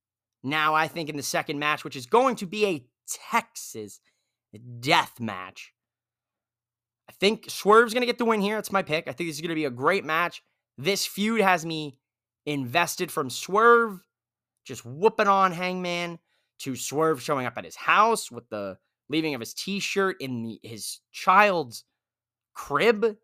now, 0.43 0.73
I 0.73 0.87
think, 0.87 1.09
in 1.09 1.15
the 1.15 1.23
second 1.23 1.57
match, 1.59 1.83
which 1.83 1.95
is 1.95 2.05
going 2.05 2.35
to 2.37 2.45
be 2.45 2.65
a 2.65 2.85
Texas 3.07 3.99
death 4.79 5.19
match. 5.19 5.73
I 7.09 7.13
think 7.13 7.49
Swerve's 7.49 7.93
going 7.93 8.01
to 8.01 8.07
get 8.07 8.17
the 8.17 8.25
win 8.25 8.41
here. 8.41 8.57
It's 8.57 8.71
my 8.71 8.81
pick. 8.81 9.07
I 9.07 9.13
think 9.13 9.29
this 9.29 9.37
is 9.37 9.41
going 9.41 9.49
to 9.49 9.55
be 9.55 9.65
a 9.65 9.71
great 9.71 10.03
match. 10.03 10.41
This 10.77 11.05
feud 11.05 11.41
has 11.41 11.65
me 11.65 11.97
invested 12.45 13.11
from 13.11 13.29
Swerve 13.29 13.99
just 14.65 14.85
whooping 14.85 15.27
on 15.27 15.51
Hangman 15.51 16.19
to 16.59 16.75
Swerve 16.75 17.21
showing 17.21 17.45
up 17.45 17.57
at 17.57 17.65
his 17.65 17.75
house 17.75 18.31
with 18.31 18.47
the 18.49 18.77
leaving 19.09 19.35
of 19.35 19.41
his 19.41 19.53
t-shirt 19.53 20.17
in 20.19 20.43
the, 20.43 20.59
his 20.63 20.99
child's 21.11 21.83
crib 22.53 23.17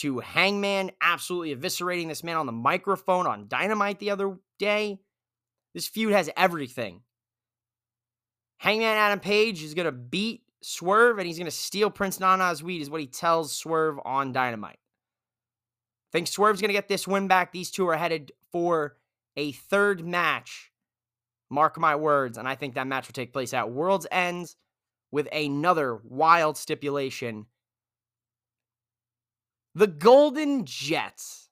to 0.00 0.20
Hangman 0.20 0.90
absolutely 1.00 1.54
eviscerating 1.54 2.08
this 2.08 2.24
man 2.24 2.36
on 2.36 2.46
the 2.46 2.52
microphone 2.52 3.26
on 3.26 3.48
Dynamite 3.48 3.98
the 3.98 4.10
other 4.10 4.38
day. 4.58 5.00
This 5.74 5.88
feud 5.88 6.12
has 6.12 6.30
everything. 6.36 7.02
Hangman 8.58 8.96
Adam 8.96 9.20
Page 9.20 9.62
is 9.62 9.74
going 9.74 9.86
to 9.86 9.92
beat 9.92 10.42
Swerve 10.62 11.18
and 11.18 11.26
he's 11.26 11.38
going 11.38 11.46
to 11.46 11.50
steal 11.50 11.90
Prince 11.90 12.20
Nana's 12.20 12.62
weed, 12.62 12.82
is 12.82 12.90
what 12.90 13.00
he 13.00 13.06
tells 13.06 13.52
Swerve 13.52 13.98
on 14.04 14.32
Dynamite. 14.32 14.78
Think 16.12 16.26
Swerve's 16.26 16.60
going 16.60 16.70
to 16.70 16.74
get 16.74 16.88
this 16.88 17.06
win 17.06 17.28
back. 17.28 17.52
These 17.52 17.70
two 17.70 17.88
are 17.88 17.96
headed 17.96 18.32
for 18.52 18.96
a 19.36 19.52
third 19.52 20.04
match. 20.04 20.72
Mark 21.50 21.78
my 21.78 21.96
words. 21.96 22.36
And 22.36 22.48
I 22.48 22.54
think 22.54 22.74
that 22.74 22.86
match 22.86 23.06
will 23.06 23.12
take 23.12 23.32
place 23.32 23.54
at 23.54 23.70
World's 23.70 24.06
Ends 24.10 24.56
with 25.10 25.28
another 25.32 26.00
wild 26.04 26.56
stipulation. 26.56 27.46
The 29.74 29.86
Golden 29.86 30.64
Jets. 30.64 31.48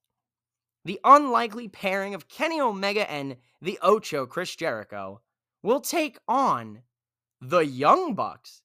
The 0.84 1.00
unlikely 1.04 1.68
pairing 1.68 2.14
of 2.14 2.28
Kenny 2.28 2.60
Omega 2.60 3.10
and 3.10 3.36
the 3.60 3.78
Ocho, 3.82 4.26
Chris 4.26 4.54
Jericho, 4.56 5.20
will 5.62 5.80
take 5.80 6.18
on 6.26 6.82
the 7.40 7.60
Young 7.60 8.14
Bucks. 8.14 8.62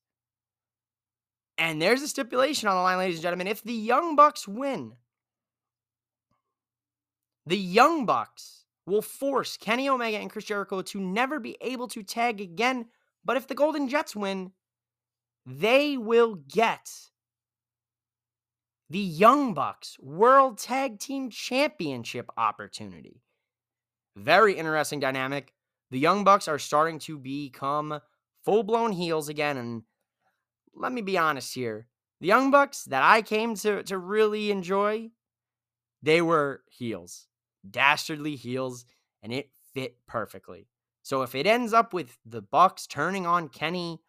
And 1.57 1.81
there's 1.81 2.01
a 2.01 2.07
stipulation 2.07 2.67
on 2.67 2.75
the 2.75 2.81
line, 2.81 2.98
ladies 2.98 3.17
and 3.17 3.24
gentlemen. 3.24 3.48
If 3.48 3.63
the 3.63 3.74
Young 3.74 4.15
Bucks 4.15 4.48
win, 4.48 4.93
the 7.45 7.57
Young 7.57 8.05
Bucks 8.05 8.65
will 8.86 9.01
force 9.01 9.57
Kenny 9.57 9.88
Omega 9.89 10.17
and 10.17 10.29
Chris 10.29 10.45
Jericho 10.45 10.81
to 10.81 11.00
never 11.00 11.39
be 11.39 11.57
able 11.62 11.88
to 11.89 12.03
tag 12.03 12.41
again. 12.41 12.88
But 13.24 13.38
if 13.38 13.48
the 13.48 13.55
Golden 13.55 13.88
Jets 13.88 14.15
win, 14.15 14.51
they 15.45 15.98
will 15.98 16.36
get 16.36 16.89
the 18.93 19.00
Young 19.00 19.55
Bucks 19.55 19.97
World 20.00 20.59
Tag 20.59 21.00
Team 21.00 21.31
Championship 21.31 22.29
opportunity. 22.38 23.23
Very 24.15 24.53
interesting 24.53 25.00
dynamic. 25.00 25.51
The 25.89 25.97
Young 25.97 26.23
Bucks 26.23 26.47
are 26.47 26.59
starting 26.59 27.00
to 27.00 27.17
become 27.17 28.00
full 28.45 28.62
blown 28.62 28.91
heels 28.91 29.29
again. 29.29 29.57
And 29.57 29.81
let 30.75 30.91
me 30.91 31.01
be 31.01 31.17
honest 31.17 31.55
here 31.55 31.88
the 32.21 32.27
Young 32.27 32.51
Bucks 32.51 32.83
that 32.83 33.01
I 33.01 33.23
came 33.23 33.55
to, 33.55 33.81
to 33.81 33.97
really 33.97 34.51
enjoy, 34.51 35.09
they 36.03 36.21
were 36.21 36.62
heels 36.69 37.25
dastardly 37.67 38.35
heels, 38.35 38.85
and 39.23 39.33
it 39.33 39.50
fit 39.73 39.95
perfectly. 40.05 40.67
So 41.01 41.23
if 41.23 41.33
it 41.33 41.47
ends 41.47 41.73
up 41.73 41.93
with 41.93 42.15
the 42.27 42.43
Bucks 42.43 42.85
turning 42.85 43.25
on 43.25 43.50
Kenny, 43.50 44.01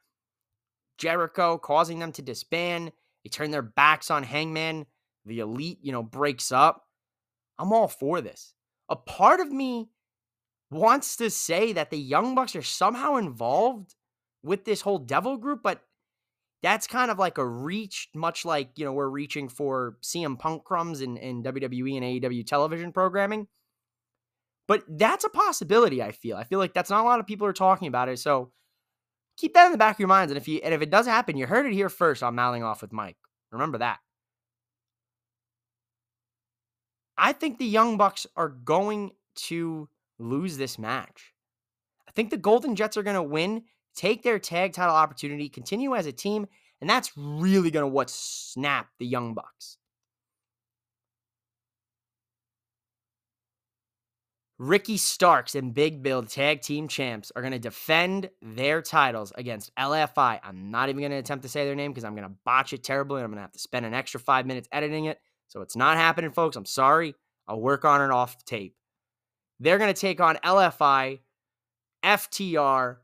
Jericho, 0.99 1.57
causing 1.57 2.01
them 2.01 2.13
to 2.13 2.21
disband, 2.21 2.93
they 3.25 3.31
turn 3.31 3.51
their 3.51 3.63
backs 3.63 4.11
on 4.11 4.23
Hangman, 4.23 4.87
the 5.25 5.41
elite, 5.41 5.79
you 5.83 5.93
know, 5.93 6.03
breaks 6.03 6.53
up. 6.53 6.85
I'm 7.59 7.73
all 7.73 7.89
for 7.89 8.21
this. 8.21 8.55
A 8.89 8.97
part 8.97 9.41
of 9.41 9.51
me 9.51 9.89
wants 10.71 11.17
to 11.17 11.31
say 11.31 11.73
that 11.73 11.91
the 11.91 11.99
Young 11.99 12.35
Bucks 12.35 12.55
are 12.55 12.63
somehow 12.63 13.17
involved 13.17 13.95
with 14.43 14.65
this 14.65 14.83
whole 14.83 14.99
Devil 14.99 15.39
group, 15.39 15.61
but 15.63 15.83
that's 16.63 16.87
kind 16.87 17.11
of 17.11 17.19
like 17.19 17.39
a 17.39 17.47
reach, 17.47 18.09
much 18.15 18.45
like, 18.45 18.71
you 18.77 18.85
know, 18.85 18.93
we're 18.93 19.09
reaching 19.09 19.49
for 19.49 19.97
CM 20.03 20.39
Punk 20.39 20.65
crumbs 20.65 21.01
in, 21.01 21.17
in 21.17 21.43
WWE 21.43 21.97
and 21.97 22.23
AEW 22.23 22.47
television 22.47 22.93
programming. 22.93 23.49
But 24.67 24.83
that's 24.89 25.25
a 25.25 25.29
possibility, 25.29 26.03
I 26.03 26.13
feel. 26.13 26.37
I 26.37 26.45
feel 26.45 26.59
like 26.59 26.73
that's 26.73 26.91
not 26.91 27.03
a 27.03 27.09
lot 27.09 27.21
of 27.21 27.27
people 27.27 27.47
are 27.47 27.53
talking 27.53 27.89
about 27.89 28.09
it. 28.09 28.19
So 28.19 28.51
keep 29.37 29.55
that 29.55 29.67
in 29.67 29.73
the 29.73 29.79
back 29.79 29.97
of 29.97 30.01
your 30.01 30.09
minds. 30.09 30.31
And 30.31 30.39
if 30.39 30.49
you 30.49 30.61
and 30.63 30.75
if 30.75 30.83
it 30.83 30.91
does 30.91 31.07
happen, 31.07 31.37
you 31.37 31.47
heard 31.47 31.67
it 31.67 31.73
here 31.73 31.89
first 31.89 32.23
on 32.23 32.35
Mouthing 32.35 32.63
Off 32.63 32.83
with 32.83 32.93
Mike. 32.93 33.17
Remember 33.51 33.79
that. 33.79 33.99
I 37.17 37.33
think 37.33 37.59
the 37.59 37.65
Young 37.65 37.97
Bucks 37.97 38.27
are 38.37 38.49
going 38.49 39.13
to 39.37 39.89
lose 40.19 40.57
this 40.57 40.79
match. 40.79 41.33
I 42.09 42.13
think 42.13 42.31
the 42.31 42.37
Golden 42.37 42.75
Jets 42.75 42.97
are 42.97 43.03
going 43.03 43.15
to 43.15 43.23
win 43.23 43.65
take 43.95 44.23
their 44.23 44.39
tag 44.39 44.73
title 44.73 44.95
opportunity, 44.95 45.49
continue 45.49 45.95
as 45.95 46.07
a 46.07 46.13
team, 46.13 46.47
and 46.81 46.91
that's 46.91 47.13
really 47.17 47.71
going 47.71 47.85
to 47.85 47.89
what 47.89 48.11
snap 48.11 48.89
the 48.99 49.07
Young 49.07 49.35
Bucks. 49.35 49.79
Ricky 54.59 54.97
Starks 54.97 55.57
and 55.57 55.75
Big 55.75 56.03
Bill, 56.03 56.23
tag 56.23 56.61
team 56.61 56.87
champs, 56.87 57.33
are 57.35 57.43
going 57.43 57.53
to 57.53 57.59
defend 57.59 58.31
their 58.41 58.83
titles 58.83 59.33
against 59.37 59.75
LFI. 59.75 60.39
I'm 60.43 60.71
not 60.71 60.89
even 60.89 61.01
going 61.01 61.11
to 61.11 61.19
attempt 61.19 61.43
to 61.43 61.49
say 61.49 61.65
their 61.65 61.75
name 61.75 61.91
because 61.91 62.05
I'm 62.05 62.15
going 62.15 62.29
to 62.29 62.37
botch 62.45 62.73
it 62.73 62.85
terribly. 62.85 63.17
And 63.21 63.25
I'm 63.25 63.31
going 63.31 63.39
to 63.39 63.43
have 63.43 63.53
to 63.53 63.59
spend 63.59 63.85
an 63.85 63.95
extra 63.95 64.21
five 64.21 64.47
minutes 64.47 64.69
editing 64.71 65.07
it. 65.07 65.19
So 65.49 65.61
it's 65.61 65.77
not 65.77 65.97
happening, 65.97 66.31
folks. 66.31 66.57
I'm 66.57 66.67
sorry. 66.67 67.15
I'll 67.49 67.61
work 67.61 67.85
on 67.85 68.01
it 68.01 68.13
off 68.13 68.45
tape. 68.45 68.77
They're 69.59 69.79
going 69.79 69.93
to 69.93 70.01
take 70.01 70.21
on 70.21 70.37
LFI, 70.37 71.21
FTR, 72.05 72.97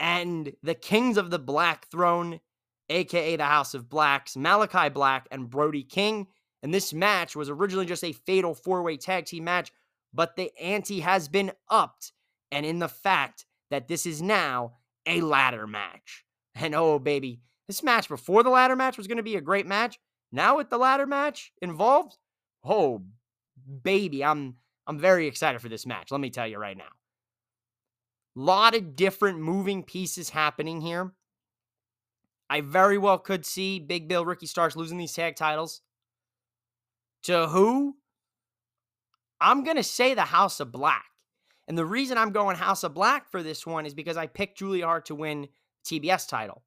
and 0.00 0.52
the 0.62 0.74
Kings 0.74 1.16
of 1.16 1.30
the 1.30 1.38
Black 1.38 1.88
Throne, 1.90 2.40
aka 2.88 3.36
the 3.36 3.44
House 3.44 3.74
of 3.74 3.88
Blacks, 3.88 4.36
Malachi 4.36 4.90
Black 4.90 5.26
and 5.30 5.50
Brody 5.50 5.82
King. 5.82 6.26
And 6.62 6.72
this 6.72 6.92
match 6.92 7.34
was 7.34 7.48
originally 7.48 7.86
just 7.86 8.04
a 8.04 8.12
fatal 8.12 8.54
four 8.54 8.82
way 8.82 8.96
tag 8.96 9.26
team 9.26 9.44
match, 9.44 9.72
but 10.12 10.36
the 10.36 10.50
ante 10.60 11.00
has 11.00 11.28
been 11.28 11.52
upped. 11.70 12.12
And 12.50 12.64
in 12.64 12.78
the 12.78 12.88
fact 12.88 13.44
that 13.70 13.88
this 13.88 14.06
is 14.06 14.22
now 14.22 14.74
a 15.06 15.20
ladder 15.20 15.66
match. 15.66 16.24
And 16.54 16.74
oh, 16.74 16.98
baby, 16.98 17.40
this 17.66 17.82
match 17.82 18.08
before 18.08 18.42
the 18.42 18.50
ladder 18.50 18.76
match 18.76 18.96
was 18.96 19.06
going 19.06 19.18
to 19.18 19.22
be 19.22 19.36
a 19.36 19.40
great 19.40 19.66
match. 19.66 19.98
Now 20.32 20.56
with 20.56 20.70
the 20.70 20.78
ladder 20.78 21.06
match 21.06 21.52
involved, 21.62 22.16
oh, 22.64 23.02
baby, 23.82 24.24
I'm 24.24 24.56
I'm 24.86 24.98
very 24.98 25.26
excited 25.26 25.60
for 25.60 25.68
this 25.68 25.86
match. 25.86 26.10
Let 26.10 26.20
me 26.20 26.30
tell 26.30 26.46
you 26.48 26.58
right 26.58 26.76
now 26.76 26.88
A 28.36 28.40
lot 28.40 28.74
of 28.74 28.96
different 28.96 29.38
moving 29.40 29.82
pieces 29.84 30.30
happening 30.30 30.80
here. 30.80 31.12
I 32.50 32.62
very 32.62 32.96
well 32.96 33.18
could 33.18 33.44
see 33.44 33.78
Big 33.78 34.08
Bill 34.08 34.24
Ricky 34.24 34.46
Starks 34.46 34.76
losing 34.76 34.96
these 34.96 35.12
tag 35.12 35.36
titles. 35.36 35.82
To 37.24 37.48
who? 37.48 37.96
I'm 39.40 39.64
going 39.64 39.76
to 39.76 39.82
say 39.82 40.14
the 40.14 40.22
House 40.22 40.60
of 40.60 40.72
Black. 40.72 41.04
And 41.66 41.76
the 41.76 41.84
reason 41.84 42.16
I'm 42.16 42.32
going 42.32 42.56
House 42.56 42.82
of 42.82 42.94
Black 42.94 43.30
for 43.30 43.42
this 43.42 43.66
one 43.66 43.86
is 43.86 43.94
because 43.94 44.16
I 44.16 44.26
picked 44.26 44.58
Julia 44.58 44.86
Hart 44.86 45.06
to 45.06 45.14
win 45.14 45.48
TBS 45.84 46.28
title. 46.28 46.62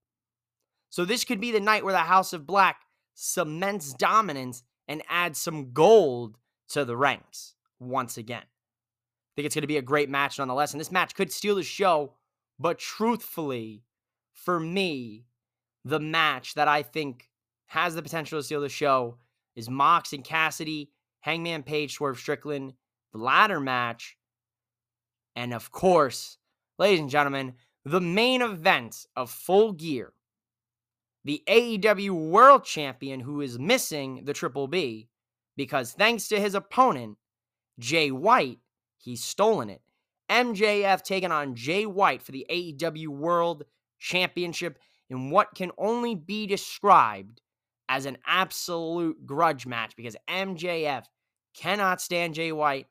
So 0.90 1.06
this 1.06 1.24
could 1.24 1.40
be 1.40 1.52
the 1.52 1.60
night 1.60 1.84
where 1.84 1.94
the 1.94 2.00
House 2.00 2.34
of 2.34 2.46
Black 2.46 2.82
cements 3.14 3.94
dominance 3.94 4.64
and 4.88 5.02
adds 5.10 5.40
some 5.40 5.74
gold 5.74 6.38
to 6.70 6.86
the 6.86 6.98
ranks 6.98 7.56
once 7.80 8.18
again. 8.18 8.44
I 8.44 9.32
think 9.36 9.46
it's 9.46 9.56
going 9.56 9.62
to 9.62 9.68
be 9.68 9.78
a 9.78 9.82
great 9.82 10.10
match 10.10 10.38
nonetheless. 10.38 10.74
And 10.74 10.80
this 10.80 10.92
match 10.92 11.16
could 11.16 11.32
steal 11.32 11.56
the 11.56 11.64
show, 11.64 12.14
but 12.60 12.78
truthfully, 12.78 13.84
for 14.34 14.60
me, 14.60 15.26
the 15.86 16.00
match 16.00 16.54
that 16.56 16.68
I 16.68 16.84
think 16.84 17.30
has 17.68 17.96
the 17.96 18.02
potential 18.02 18.40
to 18.40 18.44
steal 18.44 18.62
the 18.62 18.70
show 18.70 19.18
is 19.56 19.70
Mox 19.70 20.14
and 20.14 20.24
Cassidy, 20.24 20.92
Hangman 21.22 21.64
Page, 21.64 21.94
Swerve 21.94 22.20
Strickland, 22.20 22.74
the 23.14 23.20
ladder 23.20 23.60
match. 23.60 24.18
And 25.36 25.54
of 25.54 25.72
course, 25.72 26.38
ladies 26.78 27.00
and 27.00 27.10
gentlemen, 27.10 27.54
the 27.86 28.02
main 28.02 28.42
event 28.42 29.06
of 29.16 29.32
full 29.32 29.74
gear. 29.74 30.14
The 31.24 31.44
AEW 31.48 32.30
World 32.30 32.64
Champion 32.64 33.20
who 33.20 33.42
is 33.42 33.60
missing 33.60 34.26
the 34.26 34.34
Triple 34.34 34.68
B 34.68 35.08
because 35.56 35.94
thanks 35.94 36.28
to 36.30 36.40
his 36.40 36.56
opponent, 36.56 37.18
Jay 37.80 38.10
White, 38.12 38.60
he's 38.98 39.24
stolen 39.24 39.70
it. 39.70 39.82
MJF 40.30 41.04
taking 41.04 41.32
on 41.32 41.56
Jay 41.56 41.86
White 41.86 42.22
for 42.22 42.32
the 42.32 42.46
AEW 42.50 43.10
World 43.10 43.64
Championship 44.00 44.80
in 45.10 45.30
what 45.30 45.54
can 45.54 45.72
only 45.78 46.16
be 46.16 46.48
described 46.48 47.42
as 47.92 48.06
an 48.06 48.18
absolute 48.26 49.26
grudge 49.26 49.66
match 49.68 49.98
because 49.98 50.16
MJF 50.30 51.04
cannot 51.54 52.00
stand 52.00 52.34
Jay 52.34 52.54
White, 52.54 52.88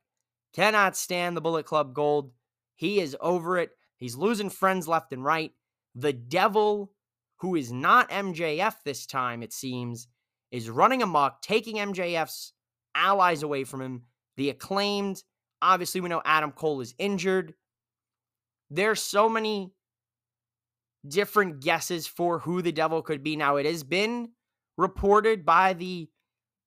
cannot 0.53 0.95
stand 0.95 1.35
the 1.35 1.41
Bullet 1.41 1.65
Club 1.65 1.95
Gold. 1.95 2.33
He 2.77 3.01
is 3.01 3.17
over 3.19 3.57
it. 3.57 3.71
He's 3.97 4.15
losing 4.15 4.51
friends 4.51 4.87
left 4.87 5.15
and 5.15 5.25
right. 5.25 5.53
The 5.95 6.13
devil, 6.13 6.93
who 7.39 7.57
is 7.57 7.73
not 7.73 8.11
MJF 8.11 8.75
this 8.85 9.07
time, 9.07 9.43
it 9.43 9.55
seems, 9.55 10.07
is 10.51 10.69
running 10.69 11.03
amok, 11.03 11.41
taking 11.41 11.77
MJF's 11.77 12.53
allies 12.95 13.43
away 13.43 13.65
from 13.65 13.81
him. 13.81 14.03
The 14.37 14.51
acclaimed, 14.51 15.23
obviously, 15.63 16.03
we 16.03 16.11
know 16.11 16.21
Adam 16.27 16.53
Cole 16.53 16.83
is 16.83 16.95
injured. 16.99 17.55
There's 18.69 19.03
so 19.03 19.31
many 19.31 19.73
different 21.09 21.63
guesses 21.63 22.07
for 22.07 22.39
who 22.41 22.61
the 22.61 22.71
devil 22.71 23.01
could 23.01 23.23
be. 23.23 23.35
Now, 23.35 23.57
it 23.57 23.65
has 23.65 23.83
been 23.83 24.33
reported 24.77 25.45
by 25.45 25.73
the 25.73 26.09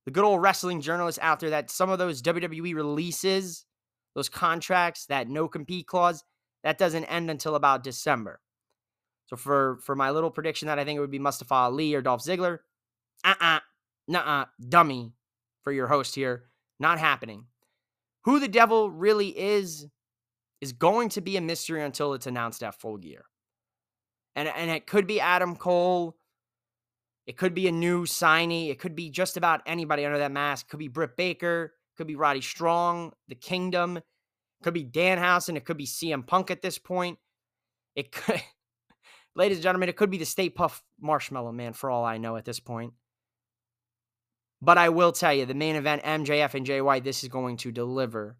the 0.05 0.11
good 0.11 0.23
old 0.23 0.41
wrestling 0.41 0.81
journalists 0.81 1.19
out 1.21 1.39
there 1.39 1.51
that 1.51 1.71
some 1.71 1.89
of 1.89 1.97
those 1.97 2.21
WWE 2.21 2.75
releases, 2.75 3.65
those 4.15 4.27
contracts, 4.27 5.05
that 5.05 5.29
no 5.29 5.47
compete 5.47 5.87
clause, 5.87 6.23
that 6.63 6.77
doesn't 6.77 7.05
end 7.05 7.31
until 7.31 7.55
about 7.55 7.83
December. 7.83 8.41
So 9.27 9.37
for 9.37 9.79
for 9.81 9.95
my 9.95 10.11
little 10.11 10.31
prediction 10.31 10.67
that 10.67 10.79
I 10.79 10.83
think 10.83 10.97
it 10.97 11.01
would 11.01 11.11
be 11.11 11.19
Mustafa 11.19 11.53
Ali 11.53 11.93
or 11.93 12.01
Dolph 12.01 12.23
Ziggler, 12.23 12.59
uh-uh, 13.23 13.59
nuh-uh, 14.07 14.45
dummy 14.69 15.13
for 15.63 15.71
your 15.71 15.87
host 15.87 16.15
here, 16.15 16.43
not 16.79 16.99
happening. 16.99 17.45
Who 18.25 18.39
the 18.39 18.47
devil 18.47 18.91
really 18.91 19.37
is 19.37 19.87
is 20.61 20.71
going 20.71 21.09
to 21.09 21.21
be 21.21 21.35
a 21.37 21.41
mystery 21.41 21.83
until 21.83 22.13
it's 22.13 22.27
announced 22.27 22.63
at 22.63 22.79
full 22.79 22.97
gear. 22.97 23.25
And 24.35 24.47
and 24.47 24.69
it 24.69 24.87
could 24.87 25.07
be 25.07 25.19
Adam 25.19 25.55
Cole, 25.55 26.15
it 27.25 27.37
could 27.37 27.53
be 27.53 27.67
a 27.67 27.71
new 27.71 28.03
signee. 28.05 28.69
It 28.69 28.79
could 28.79 28.95
be 28.95 29.09
just 29.09 29.37
about 29.37 29.61
anybody 29.65 30.05
under 30.05 30.17
that 30.17 30.31
mask. 30.31 30.65
It 30.65 30.69
could 30.69 30.79
be 30.79 30.89
Britt 30.89 31.15
Baker. 31.15 31.73
It 31.73 31.97
could 31.97 32.07
be 32.07 32.15
Roddy 32.15 32.41
Strong, 32.41 33.13
The 33.29 33.35
Kingdom. 33.35 33.97
It 33.97 34.03
could 34.63 34.73
be 34.73 34.83
Danhausen. 34.83 35.55
It 35.55 35.65
could 35.65 35.77
be 35.77 35.85
CM 35.85 36.25
Punk 36.25 36.51
at 36.51 36.61
this 36.61 36.77
point. 36.77 37.17
It 37.95 38.11
could, 38.11 38.41
ladies 39.35 39.57
and 39.57 39.63
gentlemen, 39.63 39.89
it 39.89 39.95
could 39.95 40.09
be 40.09 40.17
the 40.17 40.25
Stay 40.25 40.49
Puft 40.49 40.81
Marshmallow 40.99 41.51
Man 41.53 41.73
for 41.73 41.89
all 41.89 42.03
I 42.03 42.17
know 42.17 42.35
at 42.35 42.45
this 42.45 42.59
point. 42.59 42.93
But 44.61 44.77
I 44.77 44.89
will 44.89 45.11
tell 45.11 45.33
you, 45.33 45.45
the 45.45 45.53
main 45.53 45.75
event, 45.75 46.03
MJF 46.03 46.53
and 46.53 46.65
JY, 46.65 47.03
this 47.03 47.23
is 47.23 47.29
going 47.29 47.57
to 47.57 47.71
deliver 47.71 48.37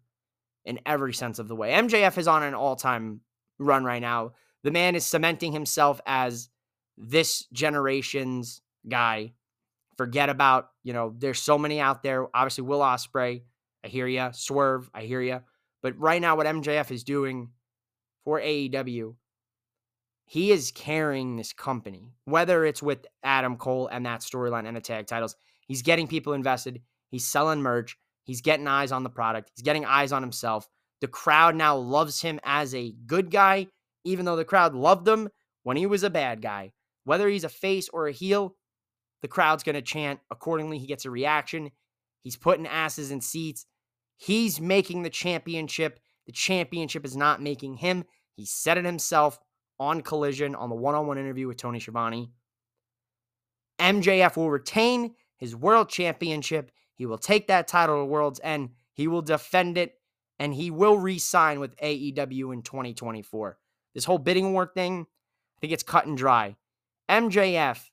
in 0.64 0.80
every 0.86 1.12
sense 1.12 1.38
of 1.38 1.48
the 1.48 1.56
way. 1.56 1.72
MJF 1.72 2.16
is 2.18 2.28
on 2.28 2.42
an 2.42 2.54
all 2.54 2.76
time 2.76 3.20
run 3.58 3.84
right 3.84 4.00
now. 4.00 4.32
The 4.62 4.70
man 4.70 4.94
is 4.94 5.04
cementing 5.04 5.52
himself 5.52 6.00
as 6.06 6.48
this 6.96 7.46
generation's 7.52 8.62
guy. 8.88 9.32
Forget 9.96 10.28
about, 10.28 10.70
you 10.82 10.92
know, 10.92 11.14
there's 11.16 11.40
so 11.40 11.56
many 11.56 11.80
out 11.80 12.02
there. 12.02 12.26
Obviously, 12.34 12.62
Will 12.62 12.80
Ospreay, 12.80 13.42
I 13.84 13.88
hear 13.88 14.06
you. 14.06 14.28
Swerve, 14.32 14.90
I 14.94 15.02
hear 15.02 15.20
you. 15.20 15.40
But 15.82 15.98
right 15.98 16.20
now, 16.20 16.36
what 16.36 16.46
MJF 16.46 16.90
is 16.90 17.04
doing 17.04 17.50
for 18.24 18.40
AEW, 18.40 19.14
he 20.26 20.50
is 20.50 20.72
carrying 20.72 21.36
this 21.36 21.52
company, 21.52 22.14
whether 22.24 22.64
it's 22.64 22.82
with 22.82 23.06
Adam 23.22 23.56
Cole 23.56 23.88
and 23.88 24.06
that 24.06 24.20
storyline 24.20 24.66
and 24.66 24.76
the 24.76 24.80
tag 24.80 25.06
titles. 25.06 25.36
He's 25.68 25.82
getting 25.82 26.08
people 26.08 26.32
invested. 26.32 26.80
He's 27.10 27.26
selling 27.26 27.60
merch. 27.60 27.96
He's 28.24 28.40
getting 28.40 28.66
eyes 28.66 28.90
on 28.90 29.02
the 29.02 29.10
product. 29.10 29.50
He's 29.54 29.62
getting 29.62 29.84
eyes 29.84 30.12
on 30.12 30.22
himself. 30.22 30.66
The 31.00 31.08
crowd 31.08 31.54
now 31.54 31.76
loves 31.76 32.22
him 32.22 32.40
as 32.42 32.74
a 32.74 32.94
good 33.06 33.30
guy, 33.30 33.66
even 34.04 34.24
though 34.24 34.36
the 34.36 34.44
crowd 34.44 34.74
loved 34.74 35.06
him 35.06 35.28
when 35.62 35.76
he 35.76 35.86
was 35.86 36.02
a 36.02 36.10
bad 36.10 36.40
guy. 36.40 36.72
Whether 37.04 37.28
he's 37.28 37.44
a 37.44 37.50
face 37.50 37.90
or 37.90 38.08
a 38.08 38.12
heel, 38.12 38.56
the 39.22 39.28
crowd's 39.28 39.62
going 39.62 39.74
to 39.74 39.82
chant 39.82 40.20
accordingly. 40.30 40.78
He 40.78 40.86
gets 40.86 41.04
a 41.04 41.10
reaction. 41.10 41.70
He's 42.22 42.36
putting 42.36 42.66
asses 42.66 43.10
in 43.10 43.20
seats. 43.20 43.66
He's 44.16 44.60
making 44.60 45.02
the 45.02 45.10
championship. 45.10 46.00
The 46.26 46.32
championship 46.32 47.04
is 47.04 47.16
not 47.16 47.42
making 47.42 47.74
him. 47.74 48.04
He 48.34 48.46
said 48.46 48.78
it 48.78 48.84
himself 48.84 49.38
on 49.78 50.02
Collision 50.02 50.54
on 50.54 50.68
the 50.68 50.74
one 50.74 50.94
on 50.94 51.06
one 51.06 51.18
interview 51.18 51.46
with 51.46 51.56
Tony 51.56 51.80
Schiavone. 51.80 52.30
MJF 53.78 54.36
will 54.36 54.50
retain 54.50 55.14
his 55.36 55.56
world 55.56 55.88
championship. 55.88 56.70
He 56.94 57.06
will 57.06 57.18
take 57.18 57.48
that 57.48 57.68
title 57.68 58.00
to 58.00 58.04
World's 58.04 58.40
End. 58.42 58.70
He 58.92 59.08
will 59.08 59.22
defend 59.22 59.76
it, 59.76 59.94
and 60.38 60.54
he 60.54 60.70
will 60.70 60.96
re 60.96 61.18
sign 61.18 61.60
with 61.60 61.76
AEW 61.76 62.52
in 62.52 62.62
2024. 62.62 63.58
This 63.94 64.04
whole 64.04 64.18
bidding 64.18 64.52
war 64.52 64.70
thing, 64.72 65.06
I 65.56 65.60
think 65.60 65.72
it's 65.72 65.82
cut 65.82 66.06
and 66.06 66.16
dry. 66.16 66.56
MJF 67.10 67.90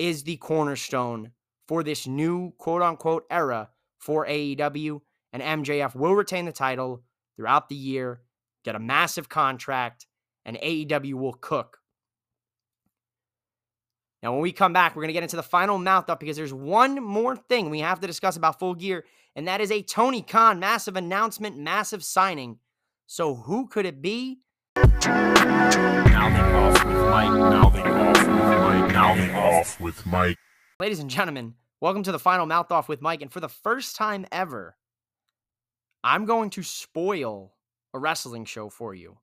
is 0.00 0.22
the 0.22 0.36
cornerstone 0.38 1.32
for 1.68 1.82
this 1.82 2.06
new 2.06 2.52
quote 2.58 2.82
unquote 2.82 3.24
era 3.30 3.68
for 3.98 4.26
AEW. 4.26 5.00
And 5.32 5.42
MJF 5.42 5.94
will 5.94 6.14
retain 6.14 6.46
the 6.46 6.52
title 6.52 7.04
throughout 7.36 7.68
the 7.68 7.76
year, 7.76 8.22
get 8.64 8.74
a 8.74 8.80
massive 8.80 9.28
contract, 9.28 10.06
and 10.44 10.56
AEW 10.56 11.14
will 11.14 11.34
cook. 11.34 11.78
Now, 14.22 14.32
when 14.32 14.40
we 14.40 14.52
come 14.52 14.72
back, 14.72 14.96
we're 14.96 15.02
going 15.02 15.10
to 15.10 15.14
get 15.14 15.22
into 15.22 15.36
the 15.36 15.42
final 15.42 15.78
mouth 15.78 16.10
up 16.10 16.18
because 16.18 16.36
there's 16.36 16.52
one 16.52 17.02
more 17.02 17.36
thing 17.36 17.70
we 17.70 17.80
have 17.80 18.00
to 18.00 18.06
discuss 18.06 18.36
about 18.36 18.58
Full 18.58 18.74
Gear, 18.74 19.04
and 19.36 19.46
that 19.48 19.60
is 19.60 19.70
a 19.70 19.82
Tony 19.82 20.22
Khan 20.22 20.58
massive 20.58 20.96
announcement, 20.96 21.56
massive 21.56 22.02
signing. 22.02 22.58
So, 23.06 23.34
who 23.34 23.68
could 23.68 23.86
it 23.86 24.02
be? 24.02 24.40
With 29.80 30.04
Mike. 30.06 30.36
Ladies 30.78 30.98
and 30.98 31.10
gentlemen, 31.10 31.54
welcome 31.80 32.02
to 32.02 32.12
the 32.12 32.18
final 32.18 32.46
mouth 32.46 32.70
off 32.70 32.88
with 32.88 33.00
Mike. 33.00 33.22
And 33.22 33.32
for 33.32 33.40
the 33.40 33.48
first 33.48 33.96
time 33.96 34.26
ever, 34.30 34.76
I'm 36.04 36.26
going 36.26 36.50
to 36.50 36.62
spoil 36.62 37.54
a 37.94 37.98
wrestling 37.98 38.44
show 38.44 38.68
for 38.68 38.94
you. 38.94 39.18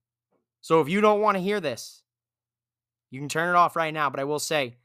So 0.61 0.81
if 0.81 0.89
you 0.89 1.01
don't 1.01 1.21
want 1.21 1.37
to 1.37 1.43
hear 1.43 1.59
this, 1.59 2.03
you 3.11 3.19
can 3.19 3.29
turn 3.29 3.49
it 3.49 3.55
off 3.55 3.75
right 3.75 3.93
now. 3.93 4.09
But 4.09 4.19
I 4.19 4.25
will 4.25 4.39
say 4.39 4.77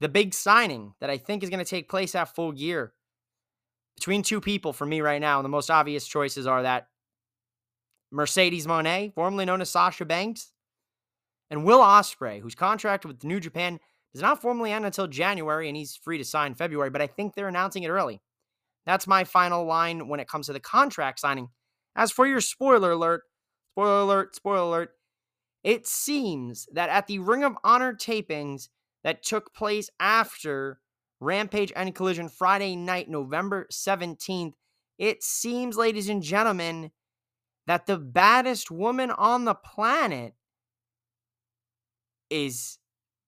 the 0.00 0.08
big 0.08 0.34
signing 0.34 0.94
that 1.00 1.10
I 1.10 1.16
think 1.16 1.42
is 1.42 1.50
going 1.50 1.64
to 1.64 1.70
take 1.70 1.88
place 1.88 2.14
at 2.14 2.34
full 2.34 2.52
gear 2.52 2.92
between 3.96 4.22
two 4.22 4.40
people 4.40 4.72
for 4.72 4.86
me 4.86 5.00
right 5.00 5.20
now, 5.20 5.40
the 5.42 5.48
most 5.48 5.70
obvious 5.70 6.06
choices 6.06 6.46
are 6.46 6.62
that 6.62 6.88
Mercedes 8.14 8.66
Moné, 8.66 9.12
formerly 9.12 9.44
known 9.44 9.60
as 9.60 9.70
Sasha 9.70 10.04
Banks, 10.04 10.52
and 11.50 11.64
Will 11.64 11.80
Ospreay, 11.80 12.40
whose 12.40 12.54
contract 12.54 13.04
with 13.04 13.24
New 13.24 13.40
Japan 13.40 13.80
does 14.14 14.22
not 14.22 14.40
formally 14.40 14.70
end 14.70 14.86
until 14.86 15.08
January 15.08 15.68
and 15.68 15.76
he's 15.76 15.96
free 15.96 16.18
to 16.18 16.24
sign 16.24 16.54
February, 16.54 16.90
but 16.90 17.02
I 17.02 17.08
think 17.08 17.34
they're 17.34 17.48
announcing 17.48 17.82
it 17.82 17.88
early. 17.88 18.22
That's 18.86 19.08
my 19.08 19.24
final 19.24 19.64
line 19.64 20.06
when 20.06 20.20
it 20.20 20.28
comes 20.28 20.46
to 20.46 20.52
the 20.52 20.60
contract 20.60 21.18
signing. 21.18 21.48
As 21.96 22.12
for 22.12 22.24
your 22.24 22.40
spoiler 22.40 22.92
alert, 22.92 23.22
spoiler 23.72 24.02
alert, 24.02 24.36
spoiler 24.36 24.58
alert, 24.60 24.90
it 25.64 25.86
seems 25.86 26.68
that 26.72 26.90
at 26.90 27.08
the 27.08 27.18
Ring 27.18 27.42
of 27.42 27.56
Honor 27.64 27.94
tapings 27.94 28.68
that 29.02 29.24
took 29.24 29.52
place 29.54 29.90
after 29.98 30.78
Rampage 31.18 31.72
and 31.74 31.94
Collision 31.94 32.28
Friday 32.28 32.76
night, 32.76 33.08
November 33.08 33.66
17th, 33.72 34.52
it 34.98 35.24
seems, 35.24 35.76
ladies 35.76 36.08
and 36.08 36.22
gentlemen, 36.22 36.92
that 37.66 37.86
the 37.86 37.98
baddest 37.98 38.70
woman 38.70 39.10
on 39.10 39.44
the 39.44 39.54
planet 39.54 40.34
is 42.30 42.78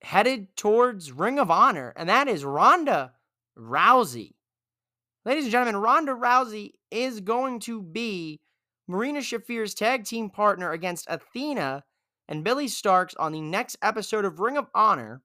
headed 0.03 0.55
towards 0.57 1.13
Ring 1.13 1.39
of 1.39 1.51
Honor, 1.51 1.93
and 1.97 2.09
that 2.09 2.29
is 2.29 2.45
Ronda 2.45 3.13
Rousey. 3.59 4.35
Ladies 5.25 5.45
and 5.45 5.53
gentlemen, 5.53 5.81
Ronda 5.81 6.13
Rousey 6.13 6.73
is 6.91 7.21
going 7.21 7.61
to 7.61 7.83
be 7.83 8.41
Marina 8.87 9.21
Shafir's 9.21 9.75
tag 9.75 10.05
team 10.05 10.31
partner 10.31 10.73
against 10.73 11.07
Athena 11.09 11.85
and 12.29 12.45
Billie 12.45 12.67
Starkz 12.67 13.15
on 13.19 13.33
the 13.33 13.41
next 13.41 13.77
episode 13.83 14.25
of 14.25 14.39
Ring 14.39 14.57
of 14.57 14.69
Honor, 14.75 15.23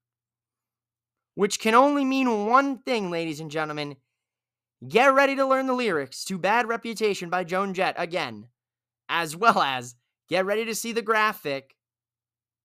which 1.35 1.59
can 1.59 1.75
only 1.75 2.05
mean 2.05 2.47
one 2.47 2.79
thing, 2.79 3.11
ladies 3.11 3.39
and 3.39 3.51
gentlemen. 3.51 3.97
Get 4.87 5.13
ready 5.13 5.35
to 5.35 5.45
learn 5.45 5.67
the 5.67 5.73
lyrics 5.73 6.23
to 6.25 6.39
Bad 6.39 6.67
Reputation 6.67 7.29
by 7.29 7.43
Joan 7.43 7.75
Jett 7.75 7.93
again, 7.97 8.47
as 9.11 9.35
well 9.35 9.59
as 9.59 9.93
get 10.29 10.45
ready 10.45 10.65
to 10.65 10.73
see 10.73 10.93
the 10.93 11.01
graphic 11.01 11.75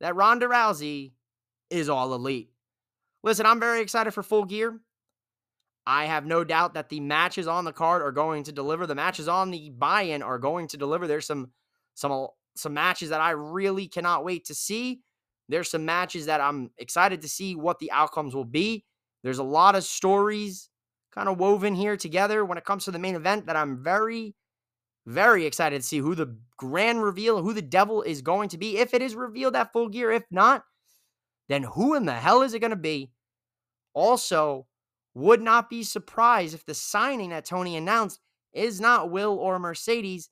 that 0.01 0.15
Ronda 0.15 0.47
Rousey 0.47 1.13
is 1.69 1.89
all 1.89 2.15
elite. 2.15 2.51
Listen, 3.25 3.45
I'm 3.45 3.59
very 3.59 3.81
excited 3.81 4.13
for 4.13 4.23
Full 4.23 4.45
Gear. 4.45 4.81
I 5.87 6.05
have 6.05 6.25
no 6.25 6.45
doubt 6.45 6.75
that 6.75 6.89
the 6.89 7.01
matches 7.01 7.49
on 7.49 7.65
the 7.65 7.73
card 7.73 8.03
are 8.03 8.13
going 8.13 8.45
to 8.45 8.53
deliver. 8.53 8.87
The 8.87 8.95
matches 8.95 9.27
on 9.27 9.51
the 9.51 9.71
buy-in 9.71 10.23
are 10.23 10.39
going 10.39 10.69
to 10.69 10.77
deliver. 10.77 11.07
There's 11.07 11.27
some 11.27 11.51
some 11.95 12.29
some 12.55 12.75
matches 12.75 13.11
that 13.11 13.21
I 13.21 13.31
really 13.31 13.89
cannot 13.89 14.25
wait 14.25 14.45
to 14.47 14.55
see. 14.55 15.01
There's 15.49 15.71
some 15.71 15.85
matches 15.85 16.27
that 16.27 16.41
I'm 16.41 16.71
excited 16.79 17.23
to 17.23 17.29
see 17.29 17.57
what 17.57 17.81
the 17.81 17.91
outcomes 17.91 18.35
will 18.35 18.45
be. 18.45 18.85
There's 19.23 19.39
a 19.39 19.45
lot 19.45 19.75
of 19.75 19.85
stories 19.85 20.71
kind 21.13 21.29
of 21.29 21.39
woven 21.39 21.75
here 21.75 21.97
together 21.97 22.45
when 22.45 22.59
it 22.59 22.65
comes 22.65 22.85
to 22.85 22.91
the 22.93 22.99
main 22.99 23.17
event 23.17 23.47
that 23.47 23.57
I'm 23.57 23.83
very 23.83 24.35
very 25.07 25.47
excited 25.47 25.81
to 25.81 25.87
see 25.87 25.99
who 25.99 26.15
the 26.15 26.37
grand 26.57 27.03
reveal, 27.03 27.41
who 27.41 27.53
the 27.53 27.63
devil 27.63 28.03
is 28.03 28.23
going 28.23 28.49
to 28.51 28.59
be. 28.59 28.79
If 28.79 28.93
it 28.93 29.03
is 29.03 29.15
revealed 29.15 29.57
at 29.57 29.73
full 29.73 29.89
gear, 29.89 30.11
if 30.11 30.25
not, 30.31 30.65
then 31.49 31.63
who 31.63 31.95
in 31.95 32.07
the 32.07 32.15
hell 32.15 32.43
is 32.43 32.55
it 32.55 32.61
going 32.61 32.71
to 32.71 32.77
be? 32.77 33.13
Also, 33.95 34.67
would 35.15 35.41
not 35.41 35.71
be 35.71 35.83
surprised 35.83 36.55
if 36.55 36.67
the 36.67 36.75
signing 36.75 37.31
that 37.31 37.45
Tony 37.45 37.77
announced 37.77 38.21
is 38.53 38.81
not 38.81 39.11
Will 39.11 39.39
or 39.39 39.59
Mercedes, 39.59 40.29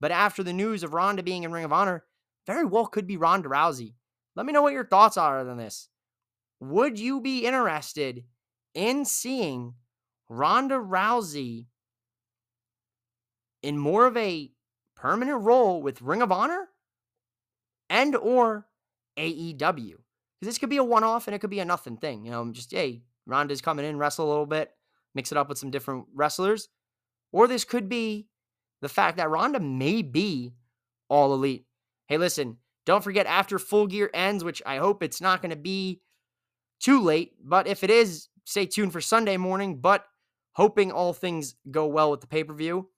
but 0.00 0.10
after 0.10 0.42
the 0.42 0.52
news 0.52 0.82
of 0.82 0.92
Ronda 0.92 1.22
being 1.22 1.44
in 1.44 1.52
Ring 1.52 1.64
of 1.64 1.72
Honor, 1.72 2.04
very 2.46 2.64
well 2.64 2.86
could 2.86 3.06
be 3.06 3.16
Ronda 3.16 3.48
Rousey. 3.48 3.94
Let 4.34 4.44
me 4.44 4.52
know 4.52 4.62
what 4.62 4.72
your 4.72 4.86
thoughts 4.86 5.16
are 5.16 5.38
on 5.38 5.56
this. 5.56 5.88
Would 6.60 6.98
you 6.98 7.20
be 7.20 7.46
interested 7.46 8.24
in 8.74 9.04
seeing 9.04 9.74
Ronda 10.28 10.74
Rousey 10.74 11.66
in 13.62 13.78
more 13.78 14.06
of 14.06 14.16
a 14.16 14.50
permanent 14.96 15.42
role 15.42 15.82
with 15.82 16.02
Ring 16.02 16.22
of 16.22 16.32
Honor 16.32 16.68
and 17.88 18.14
or 18.16 18.66
AEW? 19.18 19.58
Because 19.58 19.98
this 20.42 20.58
could 20.58 20.70
be 20.70 20.76
a 20.76 20.84
one-off 20.84 21.26
and 21.26 21.34
it 21.34 21.38
could 21.38 21.50
be 21.50 21.60
a 21.60 21.64
nothing 21.64 21.96
thing. 21.96 22.24
You 22.24 22.30
know, 22.32 22.50
just 22.52 22.70
hey, 22.70 23.02
Ronda's 23.26 23.60
coming 23.60 23.84
in, 23.84 23.98
wrestle 23.98 24.26
a 24.26 24.30
little 24.30 24.46
bit, 24.46 24.70
mix 25.14 25.32
it 25.32 25.38
up 25.38 25.48
with 25.48 25.58
some 25.58 25.70
different 25.70 26.06
wrestlers. 26.14 26.68
Or 27.32 27.48
this 27.48 27.64
could 27.64 27.88
be 27.88 28.28
the 28.82 28.88
fact 28.88 29.16
that 29.16 29.30
Ronda 29.30 29.60
may 29.60 30.02
be 30.02 30.54
all 31.08 31.34
elite. 31.34 31.66
Hey, 32.08 32.18
listen, 32.18 32.58
don't 32.84 33.02
forget 33.02 33.26
after 33.26 33.58
full 33.58 33.86
gear 33.86 34.10
ends, 34.14 34.44
which 34.44 34.62
I 34.64 34.76
hope 34.76 35.02
it's 35.02 35.20
not 35.20 35.42
going 35.42 35.50
to 35.50 35.56
be 35.56 36.02
too 36.80 37.02
late, 37.02 37.32
but 37.42 37.66
if 37.66 37.82
it 37.82 37.90
is, 37.90 38.28
stay 38.44 38.66
tuned 38.66 38.92
for 38.92 39.00
Sunday 39.00 39.36
morning. 39.36 39.80
But 39.80 40.04
hoping 40.52 40.92
all 40.92 41.12
things 41.12 41.56
go 41.70 41.86
well 41.86 42.10
with 42.10 42.20
the 42.20 42.26
pay 42.26 42.44
per 42.44 42.54
view, 42.54 42.88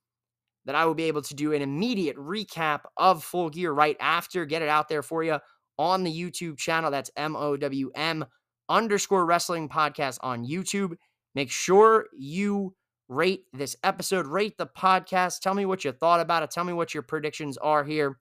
that 0.68 0.74
I 0.74 0.85
will 0.85 0.94
be 0.94 1.04
able 1.04 1.22
to 1.22 1.35
do 1.35 1.54
an 1.54 1.62
immediate 1.62 2.16
recap 2.16 2.81
of 2.98 3.24
full 3.24 3.48
gear 3.48 3.72
right 3.72 3.96
after, 4.00 4.44
get 4.44 4.61
it 4.61 4.68
out 4.68 4.90
there 4.90 5.02
for 5.02 5.24
you 5.24 5.38
on 5.78 6.04
the 6.04 6.12
YouTube 6.12 6.59
channel. 6.59 6.90
That's 6.90 7.11
M 7.16 7.35
O 7.37 7.57
W 7.57 7.90
M 7.94 8.26
underscore 8.68 9.24
wrestling 9.24 9.70
podcast 9.70 10.18
on 10.20 10.46
YouTube. 10.46 10.96
Make 11.35 11.50
sure 11.50 12.09
you 12.12 12.74
rate 13.09 13.44
this 13.54 13.76
episode, 13.83 14.26
rate 14.26 14.59
the 14.59 14.66
podcast. 14.66 15.40
Tell 15.40 15.54
me 15.54 15.64
what 15.64 15.87
you 15.87 15.92
thought 15.92 16.20
about 16.20 16.42
it. 16.42 16.50
Tell 16.50 16.64
me 16.64 16.74
what 16.74 16.92
your 16.92 17.02
predictions 17.02 17.57
are 17.57 17.83
here 17.83 18.18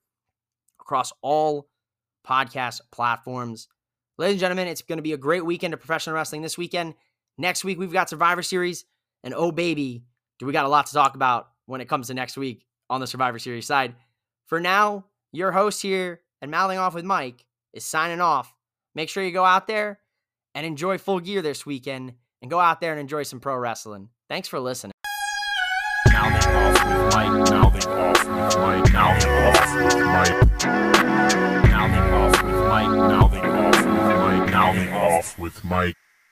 across 0.79 1.11
all 1.21 1.67
podcast 2.25 2.79
platforms. 2.93 3.67
Ladies 4.17 4.35
and 4.35 4.39
gentlemen, 4.39 4.69
it's 4.69 4.83
going 4.83 4.99
to 4.99 5.03
be 5.03 5.11
a 5.11 5.17
great 5.17 5.45
weekend 5.45 5.73
of 5.73 5.81
professional 5.81 6.15
wrestling 6.15 6.43
this 6.43 6.57
weekend. 6.57 6.93
Next 7.37 7.65
week, 7.65 7.77
we've 7.77 7.91
got 7.91 8.09
Survivor 8.09 8.41
Series. 8.41 8.85
And 9.21 9.33
oh, 9.33 9.51
baby, 9.51 10.05
do 10.39 10.45
we 10.45 10.53
got 10.53 10.63
a 10.63 10.69
lot 10.69 10.85
to 10.85 10.93
talk 10.93 11.15
about 11.15 11.49
when 11.67 11.79
it 11.79 11.87
comes 11.87 12.07
to 12.07 12.15
next 12.15 12.35
week 12.37 12.65
on 12.89 12.99
the 12.99 13.07
Survivor 13.07 13.37
Series 13.37 13.67
side. 13.67 13.93
For 14.47 14.59
now, 14.59 15.05
your 15.31 15.51
host 15.51 15.81
here 15.81 16.21
and 16.41 16.49
Mouthing 16.49 16.79
Off 16.79 16.95
with 16.95 17.05
Mike 17.05 17.45
is 17.73 17.85
signing 17.85 18.21
off. 18.21 18.55
Make 18.95 19.09
sure 19.09 19.23
you 19.23 19.31
go 19.31 19.45
out 19.45 19.67
there 19.67 19.99
and 20.55 20.65
enjoy 20.65 20.97
full 20.97 21.19
gear 21.19 21.43
this 21.43 21.65
weekend 21.65 22.13
and 22.41 22.49
go 22.49 22.59
out 22.59 22.81
there 22.81 22.91
and 22.91 22.99
enjoy 22.99 23.23
some 23.23 23.39
pro 23.39 23.55
wrestling. 23.55 24.09
Thanks 24.29 24.47
for 24.47 24.59
listening. 24.59 24.93
Off 26.15 26.33
with 26.33 26.47
Mike. 27.13 27.51
Off 27.51 27.73
with 27.73 27.87
Mike. 27.87 28.95
Off 28.95 29.23
with 29.75 29.99
Mike. 29.99 30.33
Off 32.17 32.41
with 32.43 33.43
Mike. 34.49 34.93
Off 34.93 35.39
with 35.39 35.63
Mike. 35.63 35.95